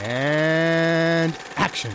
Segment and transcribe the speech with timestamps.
[0.00, 1.90] And action.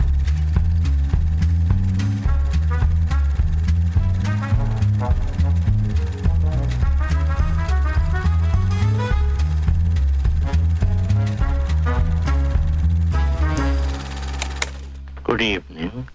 [15.24, 16.08] Good evening,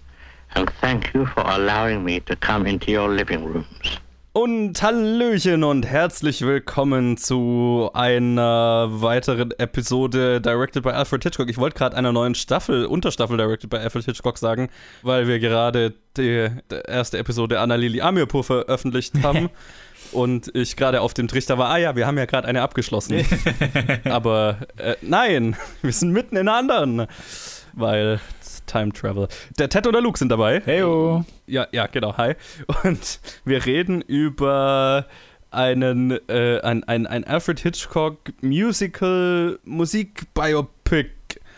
[0.54, 3.99] and thank you for allowing me to come into your living rooms.
[4.32, 11.50] Und Hallöchen und herzlich willkommen zu einer weiteren Episode Directed by Alfred Hitchcock.
[11.50, 14.68] Ich wollte gerade einer neuen Staffel, Unterstaffel Directed by Alfred Hitchcock sagen,
[15.02, 19.50] weil wir gerade die, die erste Episode Anna Lili Amirpur veröffentlicht haben.
[20.12, 23.26] und ich gerade auf dem Trichter war, ah ja, wir haben ja gerade eine abgeschlossen.
[24.04, 27.08] Aber äh, nein, wir sind mitten in einer anderen.
[27.74, 28.20] Weil
[28.66, 29.28] Time Travel.
[29.58, 30.60] Der Ted oder Luke sind dabei.
[30.64, 31.24] Heyo.
[31.46, 32.34] Ja, ja, genau, hi.
[32.84, 35.06] Und wir reden über
[35.50, 41.10] einen, äh, ein, ein, ein Alfred Hitchcock Musical Musik-Biopic,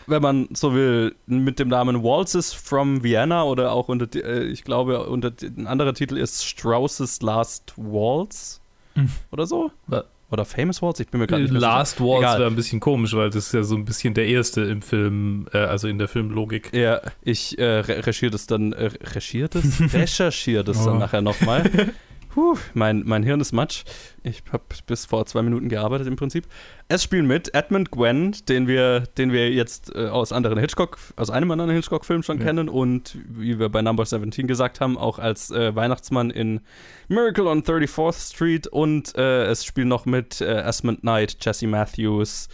[0.07, 4.63] wenn man so will, mit dem Namen Waltzes from Vienna oder auch unter, äh, ich
[4.63, 8.59] glaube, unter ein anderer Titel ist Strauss's Last Waltz
[8.95, 9.09] Hm.
[9.31, 9.71] oder so.
[10.33, 12.17] Oder Famous Waltz, ich bin mir gerade nicht Last sicher.
[12.17, 12.39] Egal.
[12.39, 15.45] wäre ein bisschen komisch, weil das ist ja so ein bisschen der erste im Film,
[15.53, 16.73] äh, also in der Filmlogik.
[16.73, 19.63] Ja, ich äh, re recherchiere das dann, äh, recherchiere das?
[19.93, 20.99] Recherchiere das dann Oh.
[20.99, 21.69] nachher nochmal.
[22.33, 23.83] Puh, mein, mein Hirn ist matsch.
[24.23, 26.45] Ich habe bis vor zwei Minuten gearbeitet im Prinzip.
[26.87, 31.29] Es spielen mit Edmund Gwen, den wir, den wir jetzt äh, aus anderen Hitchcock, aus
[31.29, 32.45] einem anderen Hitchcock-Film schon Ja.
[32.45, 36.61] kennen und wie wir bei Number 17 gesagt haben, auch als äh, Weihnachtsmann in
[37.07, 42.49] Miracle on 34th Street und äh, es spielen noch mit äh, Esmond Knight, Jesse Matthews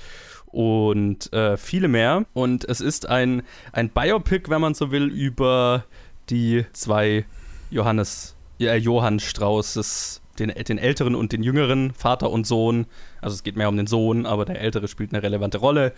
[0.48, 2.26] und äh, viele mehr.
[2.34, 5.86] Und es ist ein, ein Biopic, wenn man so will, über
[6.30, 7.26] die zwei
[7.72, 12.86] Johannes, Johann Straußes, den, den älteren und den jüngeren, Vater und Sohn.
[13.22, 15.94] Also es geht mehr um den Sohn, aber der ältere spielt eine relevante Rolle.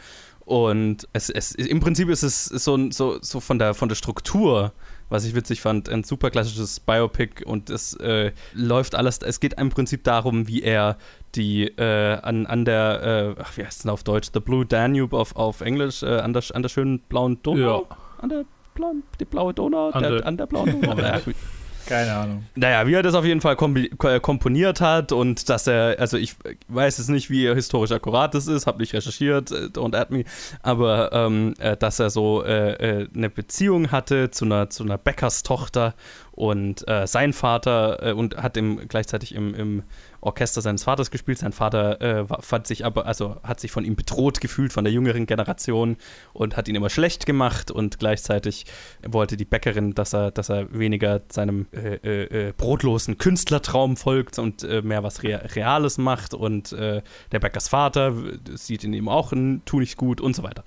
[0.46, 4.74] Und es, es, im Prinzip ist es so, so, so von, der, von der Struktur,
[5.10, 9.54] was ich witzig fand, ein super klassisches Biopic und es äh, läuft alles, es geht
[9.60, 10.98] im Prinzip darum, wie er
[11.36, 14.66] die äh, an, an der, äh, ach, wie heißt es denn auf Deutsch, The Blue
[14.66, 17.88] Danube auf, auf Englisch, äh, an, der, an der schönen blauen Donau?
[18.18, 19.90] An der blauen, die blaue Donau?
[19.92, 20.96] An der, der- an der blauen Donau?
[21.88, 22.44] Keine Ahnung.
[22.56, 26.36] naja, wie er das auf jeden Fall äh, komponiert hat und dass er, also ich
[26.68, 30.24] weiß jetzt nicht, wie historisch akkurat das ist, habe nicht recherchiert, äh, don't add me,
[30.62, 35.94] aber ähm, äh, dass er so äh, eine Beziehung hatte zu einer, zu einer Bäckerstochter
[36.42, 39.84] und äh, sein Vater äh, und hat im, gleichzeitig im, im
[40.22, 41.38] Orchester seines Vaters gespielt.
[41.38, 44.92] Sein Vater äh, fand sich aber, also hat sich von ihm bedroht gefühlt, von der
[44.92, 45.98] jüngeren Generation
[46.34, 48.66] und hat ihn immer schlecht gemacht und gleichzeitig
[49.08, 54.40] wollte die Bäckerin, dass er, dass er weniger seinem äh, äh, äh, brotlosen Künstlertraum folgt
[54.40, 58.16] und mehr was Rea Reales macht und der Bäckers Vater
[58.56, 60.64] sieht in ihm auch ein Tu nicht gut und so weiter.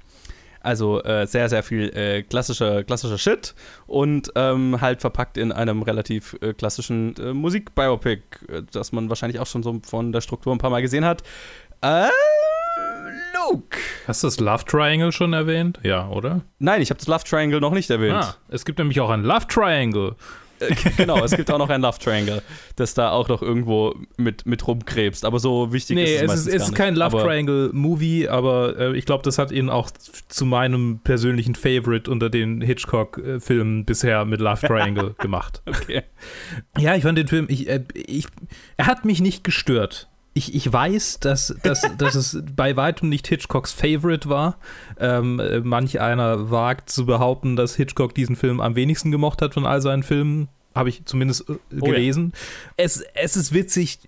[0.64, 3.54] Also äh, sehr, sehr viel äh, klassischer, klassischer Shit
[3.86, 9.40] und ähm, halt verpackt in einem relativ äh, klassischen äh, Musik-Biopic, äh, das man wahrscheinlich
[9.40, 11.22] auch schon so von der Struktur ein paar Mal gesehen hat.
[11.82, 12.06] Äh,
[13.34, 13.76] Luke.
[14.06, 15.78] Hast du das Love Triangle schon erwähnt?
[15.82, 16.40] Ja, oder?
[16.58, 18.16] Nein, ich habe das Love Triangle noch nicht erwähnt.
[18.16, 20.16] Ah, es gibt nämlich auch ein Love Triangle.
[20.70, 22.42] Äh, genau, es gibt auch noch ein Love Triangle,
[22.76, 25.24] das da auch noch irgendwo mit, mit rumkrebst.
[25.24, 28.28] Aber so wichtig Nee, ist es, es ist, es ist kein Love Aber- Triangle Movie,
[28.28, 29.90] aber äh, ich glaube, das hat ihn auch
[30.28, 35.62] zu meinem persönlichen Favorite unter den Hitchcock-Filmen bisher mit Love Triangle gemacht.
[35.66, 36.02] Okay.
[36.78, 38.26] Ja, ich fand den Film, ich, äh, ich,
[38.76, 40.08] er hat mich nicht gestört.
[40.36, 44.58] Ich, ich weiß, dass, dass, dass es bei weitem nicht Hitchcocks Favorite war.
[44.98, 49.54] Ähm, äh, manch einer wagt zu behaupten, dass Hitchcock diesen Film am wenigsten gemocht hat
[49.54, 50.48] von all seinen Filmen.
[50.74, 51.92] Habe ich zumindest äh, Oh ja.
[51.92, 52.32] gelesen.
[52.76, 54.00] Es, es ist witzig,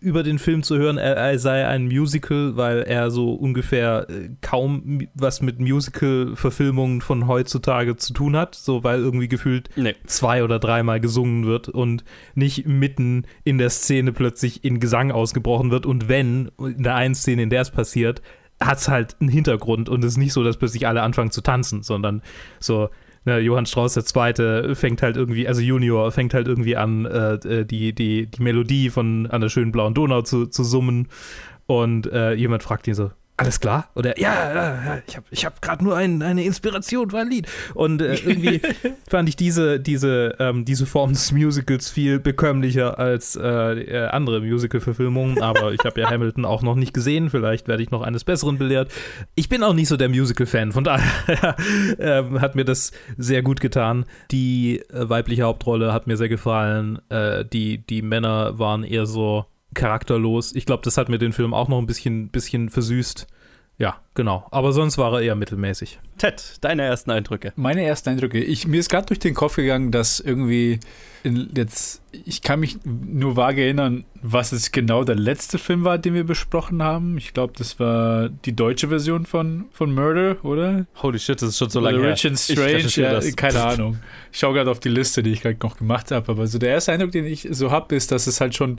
[0.00, 4.30] über den Film zu hören, er, er sei ein Musical, weil er so ungefähr äh,
[4.40, 8.54] kaum was mit Musical-Verfilmungen von heutzutage zu tun hat.
[8.54, 9.94] So, weil irgendwie gefühlt Nee.
[10.06, 15.70] zwei oder dreimal gesungen wird und nicht mitten in der Szene plötzlich in Gesang ausgebrochen
[15.70, 18.22] wird und wenn in der einen Szene, in der es passiert,
[18.60, 21.40] hat es halt einen Hintergrund und es ist nicht so, dass plötzlich alle anfangen zu
[21.40, 22.22] tanzen, sondern
[22.60, 22.88] so,
[23.24, 27.64] ne, Johann Strauss der Zweite fängt halt irgendwie, also Junior fängt halt irgendwie an, äh,
[27.64, 31.08] die, die, die Melodie von an der schönen blauen Donau zu, zu summen.
[31.66, 33.90] Und äh, jemand fragt ihn so, alles klar?
[33.96, 37.28] Oder ja, ja, ja ich habe ich hab gerade nur ein, eine Inspiration für ein
[37.28, 37.48] Lied.
[37.74, 38.60] Und äh, irgendwie
[39.08, 44.40] fand ich diese, diese, ähm, diese Form des Musicals viel bekömmlicher als äh, äh, andere
[44.40, 45.42] Musical-Verfilmungen.
[45.42, 47.28] Aber ich habe ja Hamilton auch noch nicht gesehen.
[47.28, 48.92] Vielleicht werde ich noch eines Besseren belehrt.
[49.34, 50.70] Ich bin auch nicht so der Musical-Fan.
[50.70, 51.56] Von daher
[51.98, 54.04] ähm, hat mir das sehr gut getan.
[54.30, 57.00] Die äh, weibliche Hauptrolle hat mir sehr gefallen.
[57.08, 60.54] Äh, die, die Männer waren eher so charakterlos.
[60.54, 63.26] Ich glaube, das hat mir den Film auch noch ein bisschen, bisschen versüßt.
[63.78, 65.98] Ja, Genau, aber sonst war er eher mittelmäßig.
[66.18, 67.52] Ted, deine ersten Eindrücke.
[67.56, 68.38] Meine ersten Eindrücke.
[68.38, 70.78] Ich, mir ist gerade durch den Kopf gegangen, dass irgendwie
[71.24, 76.14] jetzt, ich kann mich nur vage erinnern, was es genau der letzte Film war, den
[76.14, 77.18] wir besprochen haben.
[77.18, 80.86] Ich glaube, das war die deutsche Version von, von Murder, oder?
[81.02, 82.12] Holy shit, das ist schon so lange her.
[82.12, 83.98] Rich and Strange, ja, keine Ahnung.
[84.30, 86.70] Ich schaue gerade auf die Liste, die ich gerade noch gemacht habe, aber so der
[86.70, 88.78] erste Eindruck, den ich so habe, ist, dass es halt schon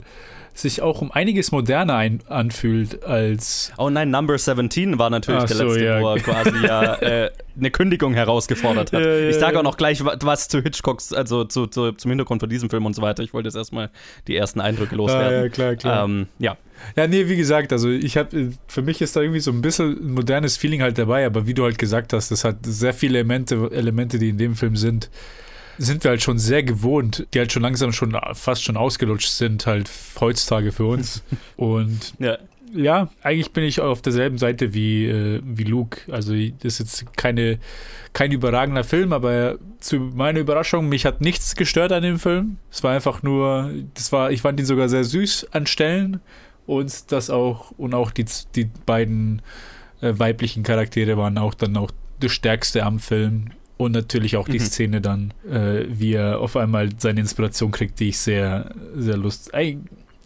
[0.58, 5.46] sich auch um einiges moderner ein, anfühlt als Oh nein, Number 17 war natürlich Ach
[5.46, 6.00] der so, letzte, ja.
[6.00, 9.00] wo er quasi ja äh, eine Kündigung herausgefordert hat.
[9.04, 12.40] Ja, ich sage auch noch gleich wa- was zu Hitchcocks, also zu, zu, zum Hintergrund
[12.40, 13.22] von diesem Film und so weiter.
[13.22, 13.90] Ich wollte jetzt erstmal
[14.28, 15.38] die ersten Eindrücke loswerden.
[15.40, 16.04] Ah, ja, klar, klar.
[16.04, 16.56] Ähm, ja.
[16.94, 19.98] Ja, nee, wie gesagt, also ich habe, für mich ist da irgendwie so ein bisschen
[20.08, 23.18] ein modernes Feeling halt dabei, aber wie du halt gesagt hast, das hat sehr viele
[23.18, 25.08] Elemente, Elemente, die in dem Film sind,
[25.78, 29.66] sind wir halt schon sehr gewohnt, die halt schon langsam schon fast schon ausgelutscht sind,
[29.66, 29.90] halt
[30.20, 31.22] heutzutage für uns.
[31.56, 32.38] Und ja.
[32.72, 36.00] ja, eigentlich bin ich auf derselben Seite wie, äh, wie Luke.
[36.12, 37.58] Also das ist jetzt keine,
[38.12, 42.58] kein überragender Film, aber zu meiner Überraschung, mich hat nichts gestört an dem Film.
[42.70, 46.20] Es war einfach nur, das war, ich fand ihn sogar sehr süß an Stellen
[46.66, 49.42] und das auch, und auch die, die beiden
[50.00, 51.90] äh, weiblichen Charaktere waren auch dann auch
[52.20, 53.50] das Stärkste am Film.
[53.78, 54.64] Und natürlich auch die Mhm.
[54.64, 59.52] Szene dann, äh, wie er auf einmal seine Inspiration kriegt, die ich sehr, sehr lustig.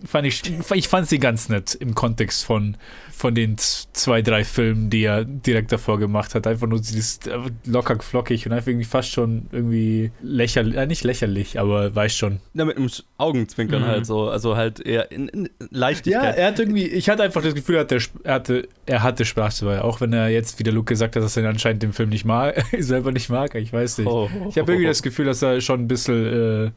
[0.05, 0.43] Fand ich,
[0.75, 2.77] ich fand sie ganz nett im Kontext von,
[3.13, 6.47] von den zwei, drei Filmen, die er direkt davor gemacht hat.
[6.47, 11.05] Einfach nur dieses äh, locker flockig und einfach irgendwie fast schon irgendwie lächerlich, äh, nicht
[11.05, 12.41] lächerlich, aber weiß schon.
[12.55, 12.89] ja, mit einem
[13.19, 13.87] Augenzwinkern Mhm.
[13.87, 16.37] halt so, also halt eher in, in Ja, Leichtigkeit.
[16.37, 19.61] er hat irgendwie, ich hatte einfach das Gefühl, er hatte, er hatte, er hatte Spaß
[19.61, 19.83] dabei.
[19.83, 22.25] Auch wenn er jetzt, wie der Luke gesagt hat, dass er anscheinend den Film nicht
[22.25, 24.07] mag, selber nicht mag, ich weiß nicht.
[24.09, 26.71] Oh, Ich habe irgendwie das Gefühl, dass er schon ein bisschen äh,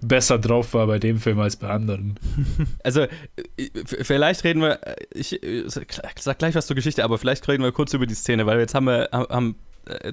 [0.00, 2.18] besser drauf war bei dem Film als bei anderen.
[2.82, 3.08] Also, äh,
[3.84, 7.72] vielleicht reden wir, äh, ich äh, sag gleich was zur Geschichte, aber vielleicht reden wir
[7.72, 9.56] kurz über die Szene, weil jetzt haben wir, haben,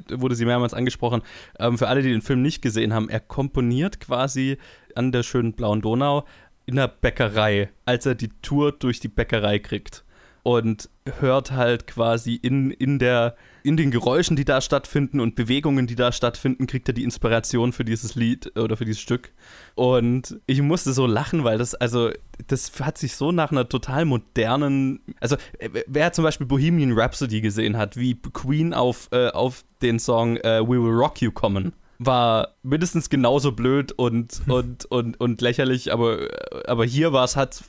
[0.10, 1.22] wurde sie mehrmals angesprochen.
[1.60, 4.58] Ähm, für alle, die den Film nicht gesehen haben, er komponiert quasi
[4.96, 6.26] an der schönen blauen Donau
[6.66, 10.04] in der Bäckerei, als er die Tour durch die Bäckerei kriegt.
[10.44, 10.90] Und
[11.20, 15.96] hört halt quasi in, in, der, in den Geräuschen, die da stattfinden und Bewegungen, die
[15.96, 19.32] da stattfinden, kriegt er die Inspiration für dieses Lied oder für dieses Stück.
[19.76, 22.12] Und ich musste so lachen, weil das, also,
[22.48, 27.42] das hat sich so nach einer total modernen, also, äh, wer zum Beispiel Bohemian Rhapsody
[27.42, 31.74] gesehen hat, wie Queen auf, äh, auf den Song äh, We Will Rock You kommen,
[32.00, 36.28] war mindestens genauso blöd und, und, und, und lächerlich, aber,
[36.68, 37.64] aber hier war es halt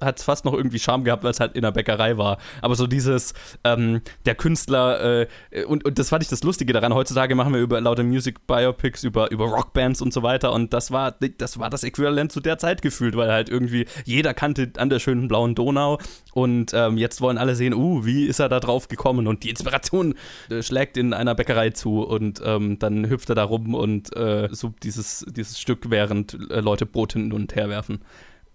[0.00, 2.38] hat es fast noch irgendwie Charme gehabt, weil es halt in der Bäckerei war.
[2.62, 3.34] Aber so dieses,
[3.64, 6.94] ähm, der Künstler, äh, und, und das fand ich das Lustige daran.
[6.94, 10.52] Heutzutage machen wir über lauter Music Biopics, über, über Rockbands und so weiter.
[10.52, 14.34] Und das war, das war das Äquivalent zu der Zeit gefühlt, weil halt irgendwie jeder
[14.34, 15.98] kannte an der schönen blauen Donau.
[16.32, 19.26] Und ähm, jetzt wollen alle sehen, uh, wie ist er da drauf gekommen?
[19.26, 20.14] Und die Inspiration
[20.50, 24.48] äh, schlägt in einer Bäckerei zu und ähm, dann hüpft er da rum und äh,
[24.52, 28.00] so dieses, dieses Stück, während äh, Leute Brot hin und her werfen.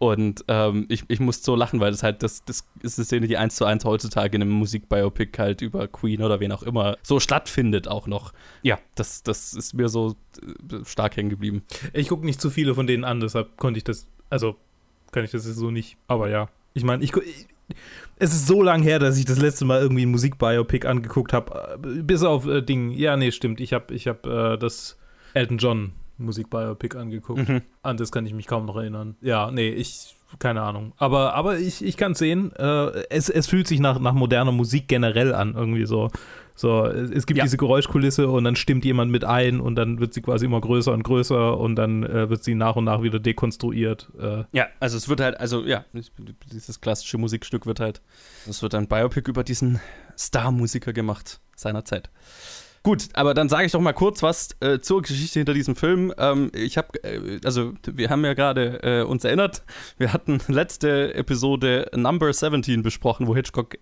[0.04, 3.28] Und ähm, ich, ich musste so lachen, weil das halt, das, das ist eine Szene,
[3.28, 6.98] die eins zu eins heutzutage in einem Musikbiopic halt über Queen oder wen auch immer
[7.04, 8.34] so stattfindet auch noch.
[8.64, 11.64] Ja, das, das ist mir so äh, stark hängen geblieben.
[11.94, 14.58] Ich gucke nicht zu viele von denen an, deshalb konnte ich das, also
[15.14, 15.96] kann ich das jetzt so nicht.
[16.08, 17.48] Aber ja, ich meine, ich, ich
[18.20, 21.80] es ist so lang her, dass ich das letzte Mal irgendwie ein Musikbiopic angeguckt habe.
[21.80, 22.92] Bis auf äh, Ding.
[22.92, 23.62] Ja, nee, stimmt.
[23.62, 24.98] Ich habe ich hab, äh, das
[25.34, 27.48] Elton John Musikbiopic angeguckt.
[27.48, 27.62] Mhm.
[27.82, 29.16] An das kann ich mich kaum noch erinnern.
[29.22, 30.94] Ja, nee, ich, keine Ahnung.
[30.98, 34.88] Aber, aber ich, ich kann sehen, äh, es, es fühlt sich nach, nach moderner Musik
[34.88, 36.10] generell an, irgendwie so.
[36.56, 37.44] So, es, es gibt Ja.
[37.46, 40.94] diese Geräuschkulisse und dann stimmt jemand mit ein und dann wird sie quasi immer größer
[40.94, 44.12] und größer und dann äh, wird sie nach und nach wieder dekonstruiert.
[44.20, 45.84] Äh, Ja, also es wird halt, also ja,
[46.52, 48.02] dieses klassische Musikstück wird halt,
[48.48, 49.80] es wird ein Biopic über diesen
[50.16, 52.12] Star-Musiker gemacht seiner Zeit.
[52.86, 56.14] Gut, aber dann sage ich doch mal kurz was äh, zur Geschichte hinter diesem Film.
[56.18, 59.64] Ähm, ich habe, äh, also wir haben ja gerade äh, uns erinnert,
[59.98, 63.78] wir hatten letzte Episode Number 17 besprochen, wo Hitchcock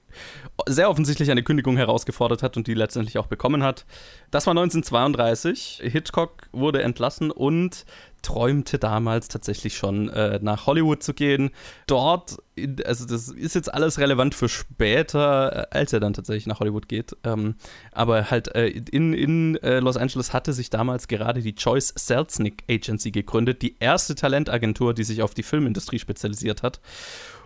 [0.67, 3.87] sehr offensichtlich eine Kündigung herausgefordert hat und die letztendlich auch bekommen hat.
[4.29, 5.81] Das war 1932.
[5.83, 7.85] Hitchcock wurde entlassen und
[8.21, 11.51] träumte damals tatsächlich schon äh, nach Hollywood zu gehen.
[11.87, 12.37] Dort,
[12.85, 16.87] also das ist jetzt alles relevant für später, äh, als er dann tatsächlich nach Hollywood
[16.87, 17.15] geht.
[17.23, 17.55] Ähm,
[17.91, 22.63] aber halt äh, in, in äh, Los Angeles hatte sich damals gerade die Choice Selznick
[22.69, 26.79] Agency gegründet, die erste Talentagentur, die sich auf die Filmindustrie spezialisiert hat.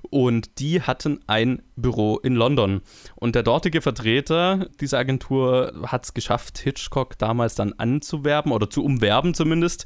[0.10, 2.82] Und die hatten ein Büro in London.
[3.16, 8.84] Und der dortige Vertreter dieser Agentur hat es geschafft, Hitchcock damals dann anzuwerben oder zu
[8.84, 9.86] umwerben zumindest,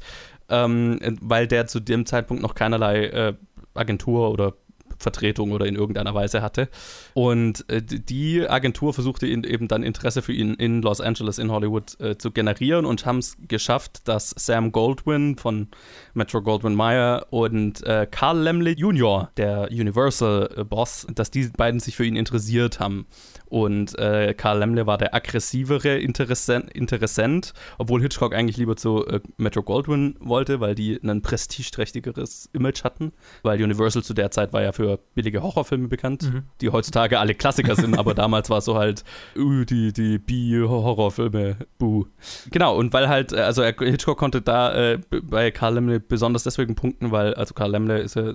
[0.50, 3.34] ähm, weil der zu dem Zeitpunkt noch keinerlei äh,
[3.74, 4.54] Agentur oder
[4.98, 6.68] Vertretung oder in irgendeiner Weise hatte.
[7.14, 11.50] Und äh, die Agentur versuchte ihn eben dann Interesse für ihn in Los Angeles, in
[11.50, 15.68] Hollywood äh, zu generieren und haben es geschafft, dass Sam Goldwyn von
[16.14, 22.04] Metro Goldwyn Mayer und äh, Carl Lemley Jr., der Universal-Boss, dass die beiden sich für
[22.04, 23.06] ihn interessiert haben.
[23.50, 29.20] Und äh, Karl Lemle war der aggressivere Interessent, Interessent, obwohl Hitchcock eigentlich lieber zu äh,
[29.38, 33.12] Metro Goldwyn wollte, weil die ein prestigeträchtigeres Image hatten.
[33.42, 36.44] Weil Universal zu der Zeit war ja für billige Horrorfilme bekannt, mhm.
[36.60, 39.04] die heutzutage alle Klassiker sind, aber damals war so halt
[39.36, 42.06] uh, die, die B-Horrorfilme, buh.
[42.50, 46.74] Genau, und weil halt, äh, also Hitchcock konnte da äh, bei Karl Lemle besonders deswegen
[46.74, 48.34] punkten, weil, also Karl Lemle ist ja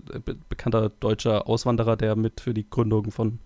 [0.50, 3.40] bekannter deutscher Auswanderer, der mit für die Gründung von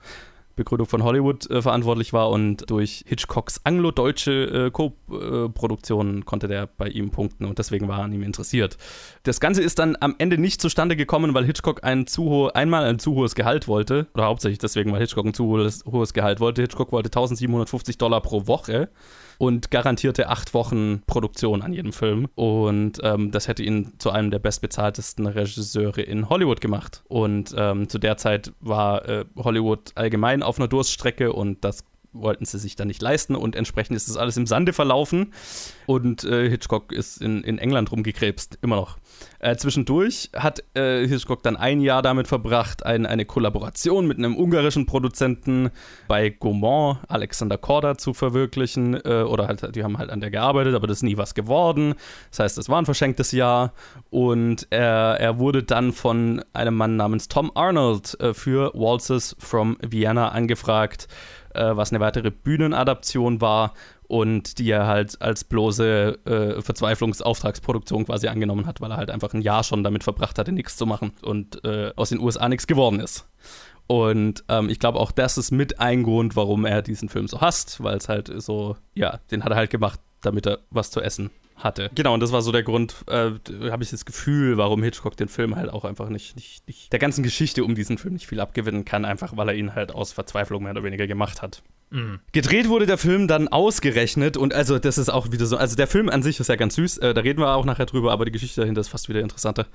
[0.60, 6.88] Begründung von Hollywood äh, verantwortlich war und durch Hitchcocks anglo-deutsche äh, Co-Produktion konnte der bei
[6.88, 8.78] ihm punkten und deswegen war er an ihm interessiert.
[9.24, 12.84] Das Ganze ist dann am Ende nicht zustande gekommen, weil Hitchcock ein zu hohe, einmal
[12.84, 16.42] ein zu hohes Gehalt wollte, oder hauptsächlich deswegen, weil Hitchcock ein zu hohes, hohes Gehalt
[16.42, 16.62] wollte.
[16.62, 18.90] Hitchcock wollte 1750 Dollar pro Woche
[19.40, 22.28] und garantierte acht Wochen Produktion an jedem Film.
[22.36, 27.04] Und ähm, das hätte ihn zu einem der bestbezahltesten Regisseure in Hollywood gemacht.
[27.08, 31.86] Und ähm, zu der Zeit war äh, Hollywood allgemein auf einer Durststrecke und das
[32.22, 35.34] wollten sie sich dann nicht leisten und entsprechend ist das alles im Sande verlaufen
[35.86, 38.98] und äh, Hitchcock ist in, in England rumgekrebst, immer noch.
[39.40, 44.36] Äh, zwischendurch hat äh, Hitchcock dann ein Jahr damit verbracht, ein, eine Kollaboration mit einem
[44.36, 45.72] ungarischen Produzenten
[46.08, 50.76] bei Gaumont, Alexander Korda, zu verwirklichen äh, oder halt, die haben halt an der gearbeitet,
[50.76, 51.96] aber das ist nie was geworden.
[52.32, 53.74] Das heißt, es war ein verschenktes Jahr
[54.10, 59.78] und er, er wurde dann von einem Mann namens Tom Arnold äh, für Waltzes from
[59.82, 61.08] Vienna angefragt
[61.60, 63.74] äh, was eine weitere Bühnenadaption war
[64.08, 69.34] und die er halt als bloße äh, Verzweiflungsauftragsproduktion quasi angenommen hat, weil er halt einfach
[69.34, 72.66] ein Jahr schon damit verbracht hatte, nichts zu machen und äh, aus den USA nichts
[72.66, 73.28] geworden ist.
[73.88, 77.42] Und ähm, ich glaube auch, das ist mit ein Grund, warum er diesen Film so
[77.42, 81.02] hasst, weil es halt so, ja, den hat er halt gemacht, damit er was zu
[81.02, 81.90] essen hatte.
[81.96, 83.32] Genau, und das war so der Grund, äh,
[83.70, 87.00] habe ich das Gefühl, warum Hitchcock den Film halt auch einfach nicht, nicht, nicht, der
[87.00, 90.12] ganzen Geschichte um diesen Film nicht viel abgewinnen kann, einfach weil er ihn halt aus
[90.12, 91.62] Verzweiflung mehr oder weniger gemacht hat.
[91.92, 92.20] Mhm.
[92.34, 95.88] Gedreht wurde der Film dann ausgerechnet und also das ist auch wieder so, also der
[95.88, 98.26] Film an sich ist ja ganz süß, äh, da reden wir auch nachher drüber, aber
[98.26, 99.66] die Geschichte dahinter ist fast wieder interessanter.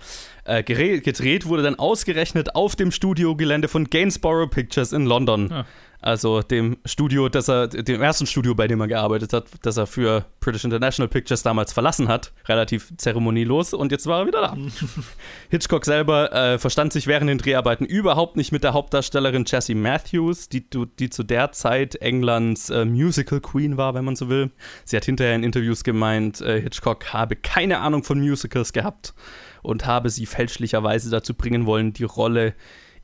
[0.44, 5.48] Äh, gedreht wurde dann ausgerechnet auf dem Studiogelände von Gainsborough Pictures in London.
[5.50, 5.66] Ja
[6.04, 9.86] also dem Studio, das er, dem ersten Studio, bei dem er gearbeitet hat, das er
[9.86, 14.56] für British International Pictures damals verlassen hat, relativ zeremonielos und jetzt war er wieder da.
[15.48, 20.50] Hitchcock selber äh, verstand sich während den Dreharbeiten überhaupt nicht mit der Hauptdarstellerin Jessie Matthews,
[20.50, 24.50] die, die zu der Zeit Englands äh, Musical Queen war, wenn man so will.
[24.84, 29.14] Sie hat hinterher in Interviews gemeint, äh, Hitchcock habe keine Ahnung von Musicals gehabt
[29.62, 32.54] und habe sie fälschlicherweise dazu bringen wollen, die Rolle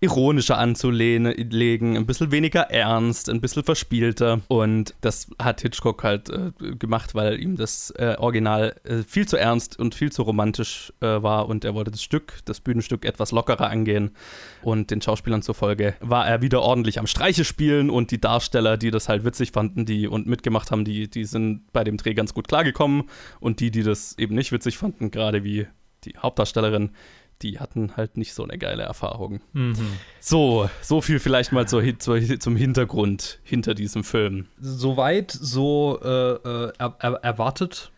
[0.03, 4.41] ironischer anzulegen, ein bisschen weniger ernst, ein bisschen verspielter.
[4.49, 9.37] Und das hat Hitchcock halt äh, gemacht, weil ihm das äh, Original äh, viel zu
[9.37, 13.31] ernst und viel zu romantisch äh, war und er wollte das Stück, das Bühnenstück etwas
[13.31, 14.13] lockerer angehen.
[14.63, 18.91] Und den Schauspielern zufolge war er wieder ordentlich am Streiche spielen und die Darsteller, die
[18.91, 22.33] das halt witzig fanden, die und mitgemacht haben, die, die sind bei dem Dreh ganz
[22.33, 23.05] gut klargekommen.
[23.39, 25.67] Und die, die das eben nicht witzig fanden, gerade wie
[26.05, 26.91] die Hauptdarstellerin,
[27.43, 29.41] die hatten halt nicht so eine geile Erfahrung.
[29.53, 29.77] Mhm.
[30.21, 34.47] So, so viel vielleicht mal zur, zur, zum Hintergrund hinter diesem Film.
[34.61, 37.91] Soweit so äh, äh, er, er, erwartet,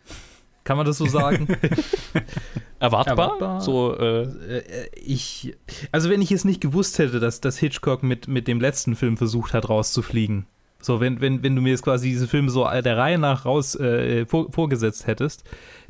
[0.65, 1.49] kann man das so sagen?
[2.79, 3.07] Erwartbar?
[3.07, 3.61] Erwartbar?
[3.61, 5.55] So, äh, äh, ich,
[5.91, 9.17] also wenn ich es nicht gewusst hätte, dass, dass Hitchcock mit, mit dem letzten Film
[9.17, 10.47] versucht hat, rauszufliegen.
[10.81, 13.77] So, wenn, wenn, wenn du mir jetzt quasi diese Filme so der Reihe nach raus
[13.77, 15.45] äh, vor, vorgesetzt hättest,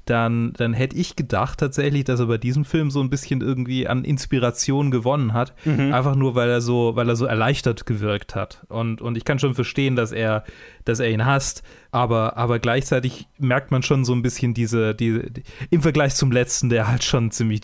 [0.04, 3.86] dann, dann hätte ich gedacht tatsächlich, dass er bei diesem Film so ein bisschen irgendwie
[3.86, 5.54] an Inspiration gewonnen hat.
[5.64, 5.92] Mhm.
[5.92, 8.64] Einfach nur, weil er so, weil er so erleichtert gewirkt hat.
[8.68, 10.44] Und, und ich kann schon verstehen, dass er,
[10.84, 15.30] dass er ihn hasst, aber, aber gleichzeitig merkt man schon so ein bisschen diese, die,
[15.30, 17.62] die im Vergleich zum letzten, der halt schon ziemlich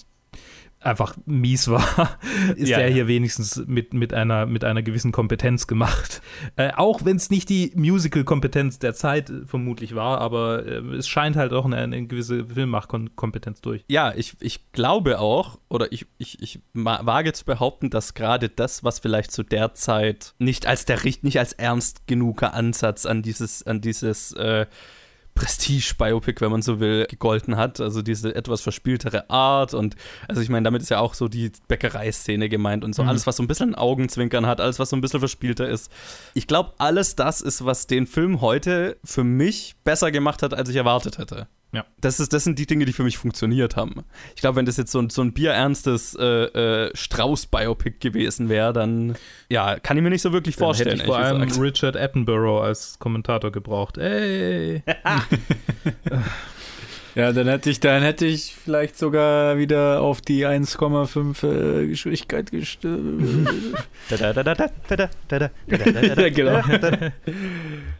[0.80, 2.18] einfach mies war,
[2.56, 6.22] ist ja, er hier wenigstens mit, mit, einer, mit einer gewissen Kompetenz gemacht.
[6.56, 11.08] Äh, auch wenn es nicht die Musical-Kompetenz der Zeit äh, vermutlich war, aber äh, es
[11.08, 13.84] scheint halt auch eine, eine gewisse Filmmachkompetenz durch.
[13.88, 18.84] Ja, ich, ich glaube auch, oder ich, ich, ich wage zu behaupten, dass gerade das,
[18.84, 23.66] was vielleicht zu der Zeit nicht als der nicht als ernst genuger Ansatz an dieses,
[23.66, 24.66] an dieses äh,
[25.38, 27.80] Prestige-Biopic, wenn man so will, gegolten hat.
[27.80, 29.94] Also diese etwas verspieltere Art und
[30.26, 33.10] also ich meine, damit ist ja auch so die Bäckereiszene gemeint und so mhm.
[33.10, 35.92] alles, was so ein bisschen Augenzwinkern hat, alles, was so ein bisschen verspielter ist.
[36.34, 40.68] Ich glaube, alles das ist, was den Film heute für mich besser gemacht hat, als
[40.68, 41.46] ich erwartet hätte.
[42.00, 44.04] Das, ist, das sind die Dinge, die für mich funktioniert haben.
[44.34, 48.72] Ich glaube, wenn das jetzt so ein, so ein bierernstes äh, äh, Strauß-Biopic gewesen wäre,
[48.72, 49.16] dann
[49.50, 50.90] ja, kann ich mir nicht so wirklich Dann vorstellen.
[50.90, 51.62] hätte ich vor allem gesagt.
[51.62, 53.98] Richard Attenborough als Kommentator gebraucht.
[53.98, 54.82] Ey.
[57.18, 62.52] Ja, dann hätte ich, dann hätte ich vielleicht sogar wieder auf die 1,5 äh, Geschwindigkeit
[62.52, 63.00] gestellt.
[64.08, 64.32] ja,
[66.28, 66.60] genau.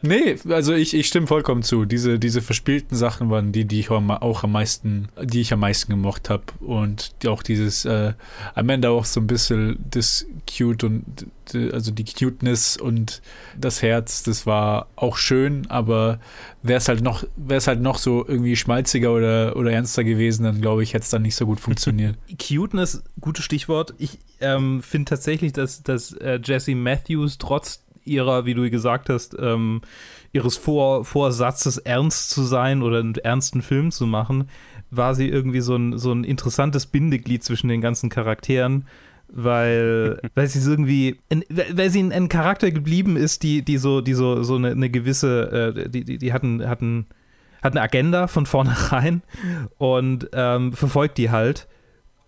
[0.03, 1.85] nee, also ich, ich stimme vollkommen zu.
[1.85, 5.91] Diese, diese verspielten Sachen waren die, die ich auch am- meisten, die ich am meisten
[5.91, 6.45] gemocht habe.
[6.61, 8.13] Und auch dieses, äh,
[8.55, 13.23] am Ende auch so ein bisschen das Cute und also die Cuteness und
[13.57, 16.21] das Herz, das war auch schön, aber
[16.63, 20.45] wäre es halt noch, wäre es halt noch so irgendwie schmalziger oder, oder ernster gewesen,
[20.45, 22.17] dann glaube ich, hätte es dann nicht so gut funktioniert.
[22.39, 23.95] Cuteness, gutes Stichwort.
[23.99, 29.37] Ich ähm, finde tatsächlich, dass, dass äh, Jessie Matthews trotz ihrer, wie du gesagt hast,
[29.39, 29.83] ähm,
[30.33, 34.49] ihres Vor Vorsatzes ernst zu sein oder einen ernsten Film zu machen,
[34.91, 38.87] war sie irgendwie so ein, so ein interessantes Bindeglied zwischen den ganzen Charakteren.
[39.41, 44.01] Weil, weil sie irgendwie, ein, weil sie ein, ein Charakter geblieben ist, die, die so,
[44.01, 47.07] die so, so eine, eine gewisse, äh, die, die, die hatten, hatten,
[47.63, 49.23] hat eine Agenda von vornherein
[49.77, 51.69] und ähm, verfolgt die halt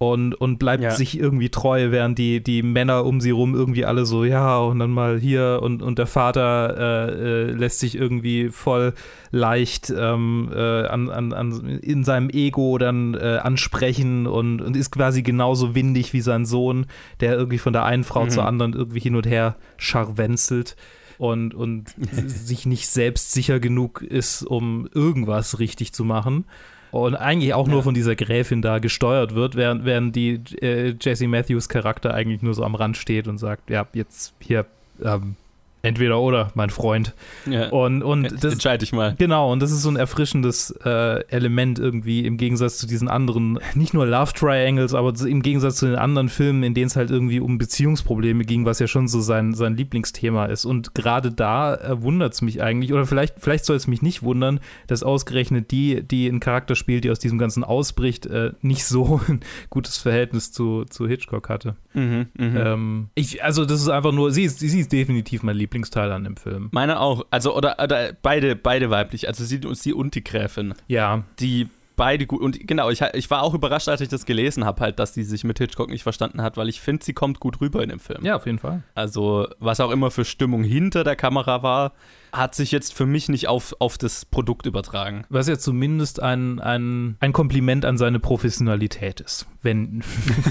[0.03, 0.93] und, und bleibt Ja.
[0.93, 4.79] sich irgendwie treu, während die, die Männer um sie rum irgendwie alle so, ja, und
[4.79, 8.95] dann mal hier und, und der Vater äh, äh, lässt sich irgendwie voll
[9.31, 14.91] leicht ähm, äh, an, an, an, in seinem Ego dann äh, ansprechen und, und ist
[14.91, 16.87] quasi genauso windig wie sein Sohn,
[17.21, 18.31] der irgendwie von der einen Frau Mhm.
[18.31, 20.77] zur anderen irgendwie hin und her scharwenzelt
[21.19, 26.47] und, und sich nicht selbstsicher genug ist, um irgendwas richtig zu machen.
[26.91, 27.83] Und eigentlich auch nur Ja.
[27.83, 32.55] von dieser Gräfin da gesteuert wird, während, während die äh, Jesse Matthews Charakter eigentlich nur
[32.55, 34.67] so am Rand steht und sagt, ja, jetzt hier,
[35.03, 35.37] ähm,
[35.83, 37.15] entweder oder, mein Freund.
[37.47, 37.69] Ja.
[37.71, 39.15] Und, und das, Entscheide ich mal.
[39.19, 43.59] Genau, und das ist so ein erfrischendes äh, Element irgendwie im Gegensatz zu diesen anderen,
[43.75, 47.11] nicht nur Love Triangles, aber im Gegensatz zu den anderen Filmen, in denen es halt
[47.11, 50.65] irgendwie um Beziehungsprobleme ging, was ja schon so sein, sein Lieblingsthema ist.
[50.65, 54.23] Und gerade da äh, wundert es mich eigentlich, oder vielleicht, vielleicht soll es mich nicht
[54.23, 58.85] wundern, dass ausgerechnet die, die einen Charakter spielt, die aus diesem Ganzen ausbricht, äh, nicht
[58.85, 59.41] so ein
[59.71, 61.77] gutes Verhältnis zu, zu Hitchcock hatte.
[61.95, 62.57] Mhm, mhm.
[62.57, 66.25] Ähm, ich, also das ist einfach nur, sie ist, sie ist definitiv mein Lieblingsteil an
[66.25, 66.69] dem Film.
[66.73, 67.25] Meine auch.
[67.31, 69.29] Also, oder, oder beide, beide weiblich.
[69.29, 70.75] Also sie, sie und die Gräfin.
[70.89, 72.41] Ja, Die beide gut.
[72.41, 75.23] Und genau, ich, ich war auch überrascht, als ich das gelesen habe, halt, dass sie
[75.23, 78.01] sich mit Hitchcock nicht verstanden hat, weil ich finde, sie kommt gut rüber in dem
[78.01, 78.25] Film.
[78.25, 78.83] ja, auf jeden Fall.
[78.95, 81.93] Also, was auch immer für Stimmung hinter der Kamera war,
[82.33, 85.25] hat sich jetzt für mich nicht auf, auf das Produkt übertragen.
[85.29, 89.47] Was ja zumindest ein, ein, ein Kompliment an seine Professionalität ist.
[89.63, 90.03] Wenn,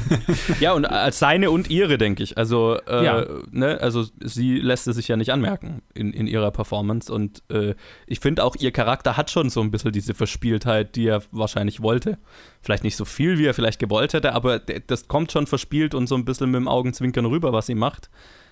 [0.60, 2.38] Ja, und als seine und ihre, denke ich.
[2.38, 3.26] Also, äh, Ja.
[3.52, 7.12] ne, also sie lässt es sich ja nicht anmerken in, in ihrer Performance.
[7.12, 7.76] Und äh,
[8.08, 11.82] ich finde auch, ihr Charakter hat schon so ein bisschen diese Verspieltheit, die er wahrscheinlich
[11.82, 12.18] wollte.
[12.62, 16.08] Vielleicht nicht so viel, wie er vielleicht gewollt hätte, aber das kommt schon verspielt und
[16.08, 18.10] so ein bisschen mit dem Augenzwinkern rüber, was sie macht.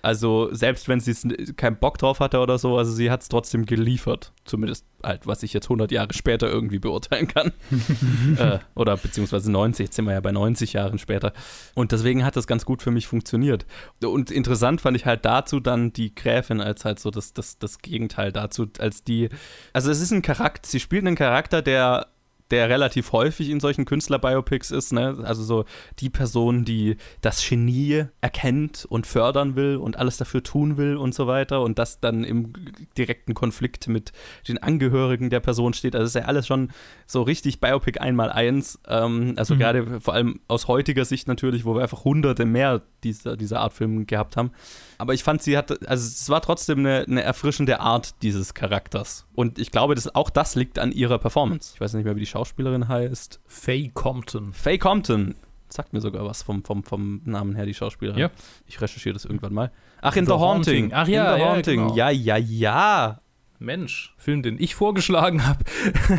[0.08, 1.12] Also, selbst wenn sie
[1.52, 4.32] keinen Bock drauf hatte oder so, also sie hat es trotzdem geliefert.
[4.46, 7.52] Zumindest halt, was ich jetzt 100 Jahre später irgendwie beurteilen kann.
[8.38, 11.34] äh, oder beziehungsweise 90, jetzt sind wir ja bei 90 Jahren später.
[11.74, 13.66] Und deswegen hat das ganz gut für mich funktioniert.
[14.02, 17.80] Und interessant fand ich halt dazu dann die Gräfin als halt so das, das, das
[17.80, 19.28] Gegenteil dazu, als die.
[19.74, 22.06] Also es ist ein Charakter, sie spielt einen Charakter, der
[22.50, 25.18] der relativ häufig in solchen Künstler-Biopics ist, ne?
[25.22, 25.64] Also so
[25.98, 31.14] die Person, die das Genie erkennt und fördern will und alles dafür tun will und
[31.14, 32.52] so weiter und das dann im
[32.96, 34.12] direkten Konflikt mit
[34.48, 35.94] den Angehörigen der Person steht.
[35.94, 36.70] Also ist ja alles schon
[37.06, 38.78] so richtig Biopic einmal eins.
[38.88, 39.58] Ähm, also Mhm.
[39.58, 43.72] gerade vor allem aus heutiger Sicht natürlich, wo wir einfach hunderte mehr dieser, dieser Art
[43.74, 44.50] Film gehabt haben.
[44.98, 49.26] Aber ich fand, sie hatte, also es war trotzdem eine, eine erfrischende Art dieses Charakters.
[49.34, 51.72] Und ich glaube, dass auch das liegt an ihrer Performance.
[51.74, 53.40] Ich weiß nicht mehr, wie die Schauspielerin heißt.
[53.46, 54.52] Faye Compton.
[54.52, 55.36] Faye Compton.
[55.68, 58.18] Sagt mir sogar was vom, vom, vom Namen her, die Schauspielerin.
[58.18, 58.30] Ja.
[58.66, 59.70] Ich recherchiere das irgendwann mal.
[60.00, 60.92] Ach, in The The, Haunting.
[60.92, 60.92] Haunting.
[60.94, 61.80] Ach ja, in The ja, Haunting.
[61.80, 61.94] genau.
[61.94, 63.20] Ja, ja, ja.
[63.60, 65.64] Mensch, Film, den ich vorgeschlagen habe.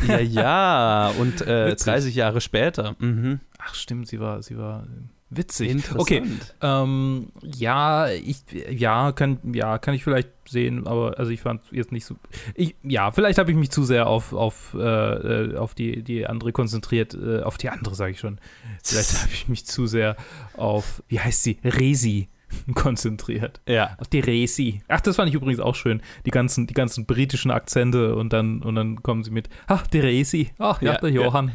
[0.08, 1.10] Ja, ja.
[1.20, 1.86] Und äh, Witzig.
[1.86, 2.96] 30 Jahre später.
[3.00, 3.40] Mhm.
[3.58, 4.86] Ach stimmt, sie war, sie war
[5.30, 5.70] witzig.
[5.70, 6.00] Interessant.
[6.00, 6.24] Okay,
[6.62, 11.92] ähm, ja, ich, ja, kann, ja, kann ich vielleicht sehen, aber also ich fand jetzt
[11.92, 12.16] nicht so.
[12.56, 16.52] Ich, ja, vielleicht habe ich mich zu sehr auf, auf, äh, auf die, die andere
[16.52, 18.40] konzentriert, äh, auf die andere sage ich schon.
[18.84, 20.16] Vielleicht habe ich mich zu sehr
[20.58, 22.30] auf, wie heißt sie, Resi
[22.76, 23.62] konzentriert.
[23.68, 23.96] Ja.
[23.98, 24.82] Auf die Resi.
[24.88, 26.02] Ach, das fand ich übrigens auch schön.
[26.26, 30.00] Die ganzen, die ganzen britischen Akzente und dann, und dann kommen sie mit, ach, die
[30.00, 30.52] Resi.
[30.60, 31.22] Ach, ja, Ja, der ja.
[31.24, 31.52] Johann.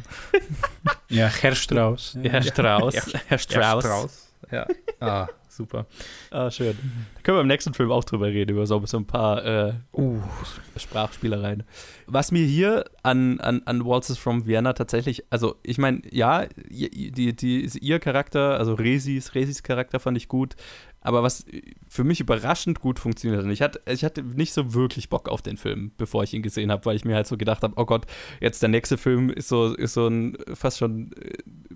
[1.08, 2.18] Ja, Herr Strauß.
[2.22, 2.94] Herr Strauß.
[3.26, 4.32] Herr Strauß.
[4.50, 4.66] Ja.
[5.00, 5.86] Ah, super.
[6.30, 6.76] Ah, schön.
[7.14, 10.20] Da können wir im nächsten Film auch drüber reden, über so, ein paar äh, Uh,
[10.76, 11.62] Sprachspielereien.
[12.06, 17.10] Was mir hier an, an, an Waltzes from Vienna tatsächlich, also ich meine, ja, die,
[17.10, 20.56] die, die, ihr Charakter, also Resis, Resis Charakter fand ich gut,
[21.04, 21.44] aber was
[21.88, 25.42] für mich überraschend gut funktioniert, und ich hatte, ich hatte nicht so wirklich Bock auf
[25.42, 27.84] den Film, bevor ich ihn gesehen habe, weil ich mir halt so gedacht habe, oh
[27.84, 28.06] Gott,
[28.40, 31.34] jetzt der nächste Film ist so, ist so ein fast schon äh,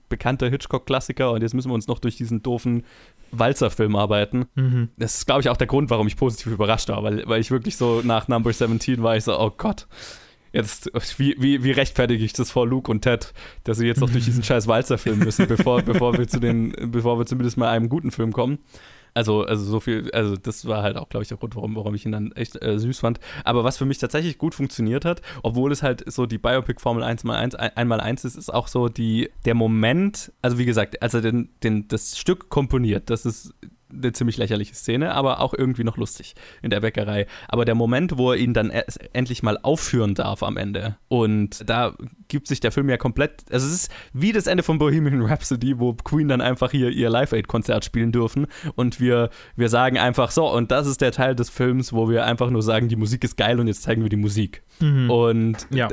[0.09, 2.85] bekannter Hitchcock-Klassiker und jetzt müssen wir uns noch durch diesen doofen
[3.31, 4.47] Walzer-Film arbeiten.
[4.55, 4.89] mhm.
[4.97, 7.51] Das ist, glaube ich, auch der Grund, warum ich positiv überrascht war, weil, weil ich
[7.51, 9.87] wirklich so nach Number 17 war ich so, oh Gott,
[10.53, 14.09] jetzt, wie, wie, wie rechtfertige ich das vor Luke und Ted, dass sie jetzt noch
[14.09, 17.91] durch diesen scheiß Walzer-Film müssen, bevor, bevor wir zu den, bevor wir zumindest mal einem
[17.91, 18.59] guten Film kommen.
[19.19, 21.93] Also, also so viel, also das war halt auch, glaube ich, der Grund, warum, warum
[21.97, 23.19] ich ihn dann echt äh, süß fand.
[23.43, 27.03] Aber was für mich tatsächlich gut funktioniert hat, obwohl es halt so die Biopic Formel
[27.03, 31.03] 1 mal 1 einmal 1 ist, ist auch so die, der Moment, also wie gesagt,
[31.03, 33.55] als er den, den, das Stück komponiert, das ist
[33.93, 37.27] eine ziemlich lächerliche Szene, aber auch irgendwie noch lustig in der Bäckerei.
[37.49, 41.69] Aber der Moment, wo er ihn dann erst endlich mal aufführen darf am Ende und
[41.69, 41.95] da
[42.29, 45.79] gibt sich der Film ja komplett, also es ist wie das Ende von Bohemian Rhapsody,
[45.79, 50.51] wo Queen dann einfach hier ihr Live-Aid-Konzert spielen dürfen und wir, wir sagen einfach so,
[50.53, 53.37] und das ist der Teil des Films, wo wir einfach nur sagen, die Musik ist
[53.37, 54.63] geil und jetzt zeigen wir die Musik.
[54.81, 55.11] Mhm.
[55.11, 55.89] Und Ja.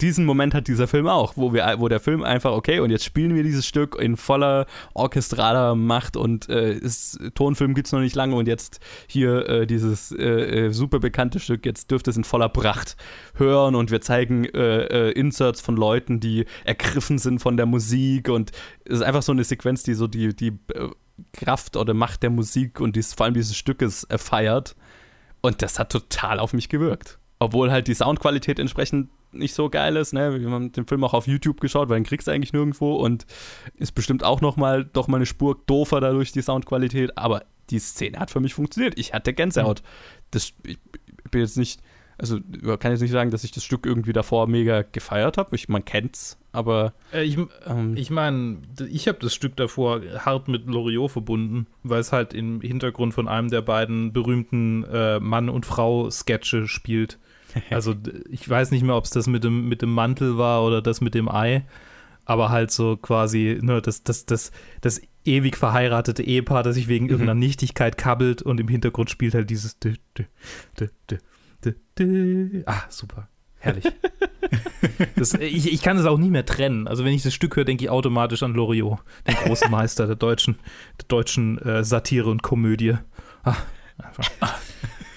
[0.00, 3.04] diesen Moment hat dieser Film auch, wo, wir, wo der Film einfach, okay, und jetzt
[3.04, 8.00] spielen wir dieses Stück in voller orchestraler Macht und äh, ist, Tonfilm gibt es noch
[8.00, 12.16] nicht lange und jetzt hier äh, dieses äh, äh, super bekannte Stück, jetzt dürfte es
[12.16, 12.96] in voller Pracht
[13.34, 18.28] hören und wir zeigen äh, äh, Inserts von Leuten, die ergriffen sind von der Musik
[18.28, 18.52] und
[18.84, 20.88] es ist einfach so eine Sequenz, die so die, die äh,
[21.32, 24.76] Kraft oder Macht der Musik und dies, vor allem dieses Stückes feiert.
[25.40, 27.18] Und das hat total auf mich gewirkt.
[27.38, 30.12] Obwohl halt die Soundqualität entsprechend nicht so geil ist.
[30.12, 30.40] Ne?
[30.40, 33.26] Wir haben den Film auch auf YouTube geschaut, weil den kriegst du eigentlich nirgendwo und
[33.76, 37.16] ist bestimmt auch noch mal, doch mal eine Spur doofer dadurch, die Soundqualität.
[37.18, 38.98] Aber die Szene hat für mich funktioniert.
[38.98, 39.82] Ich hatte Gänsehaut.
[40.30, 40.78] Das, ich,
[41.24, 41.80] ich bin jetzt nicht,
[42.18, 45.54] also ich kann jetzt nicht sagen, dass ich das Stück irgendwie davor mega gefeiert habe.
[45.54, 47.36] Ich, man kennt's, aber Äh, ich
[47.66, 48.58] ähm, ich meine,
[48.88, 53.28] ich habe das Stück davor hart mit Loriot verbunden, weil es halt im Hintergrund von
[53.28, 57.18] einem der beiden berühmten äh, Mann- und Frau-Sketche spielt.
[57.70, 57.94] Also
[58.30, 61.00] ich weiß nicht mehr, ob es das mit dem, mit dem Mantel war oder das
[61.00, 61.64] mit dem Ei,
[62.24, 67.08] aber halt so quasi ne, das, das, das, das ewig verheiratete Ehepaar, das sich wegen
[67.08, 70.88] irgendeiner Nichtigkeit kabbelt und im Hintergrund spielt halt dieses dü, dü,
[71.98, 72.62] dü.
[72.66, 73.28] Ah, super.
[73.58, 73.84] Herrlich.
[75.16, 76.86] Das, ich, ich kann es auch nie mehr trennen.
[76.86, 80.14] Also wenn ich das Stück höre, denke ich automatisch an Loriot, den großen Meister der
[80.14, 80.58] deutschen,
[81.00, 82.96] der deutschen äh, Satire und Komödie.
[83.42, 83.56] Ah,
[83.98, 84.30] einfach.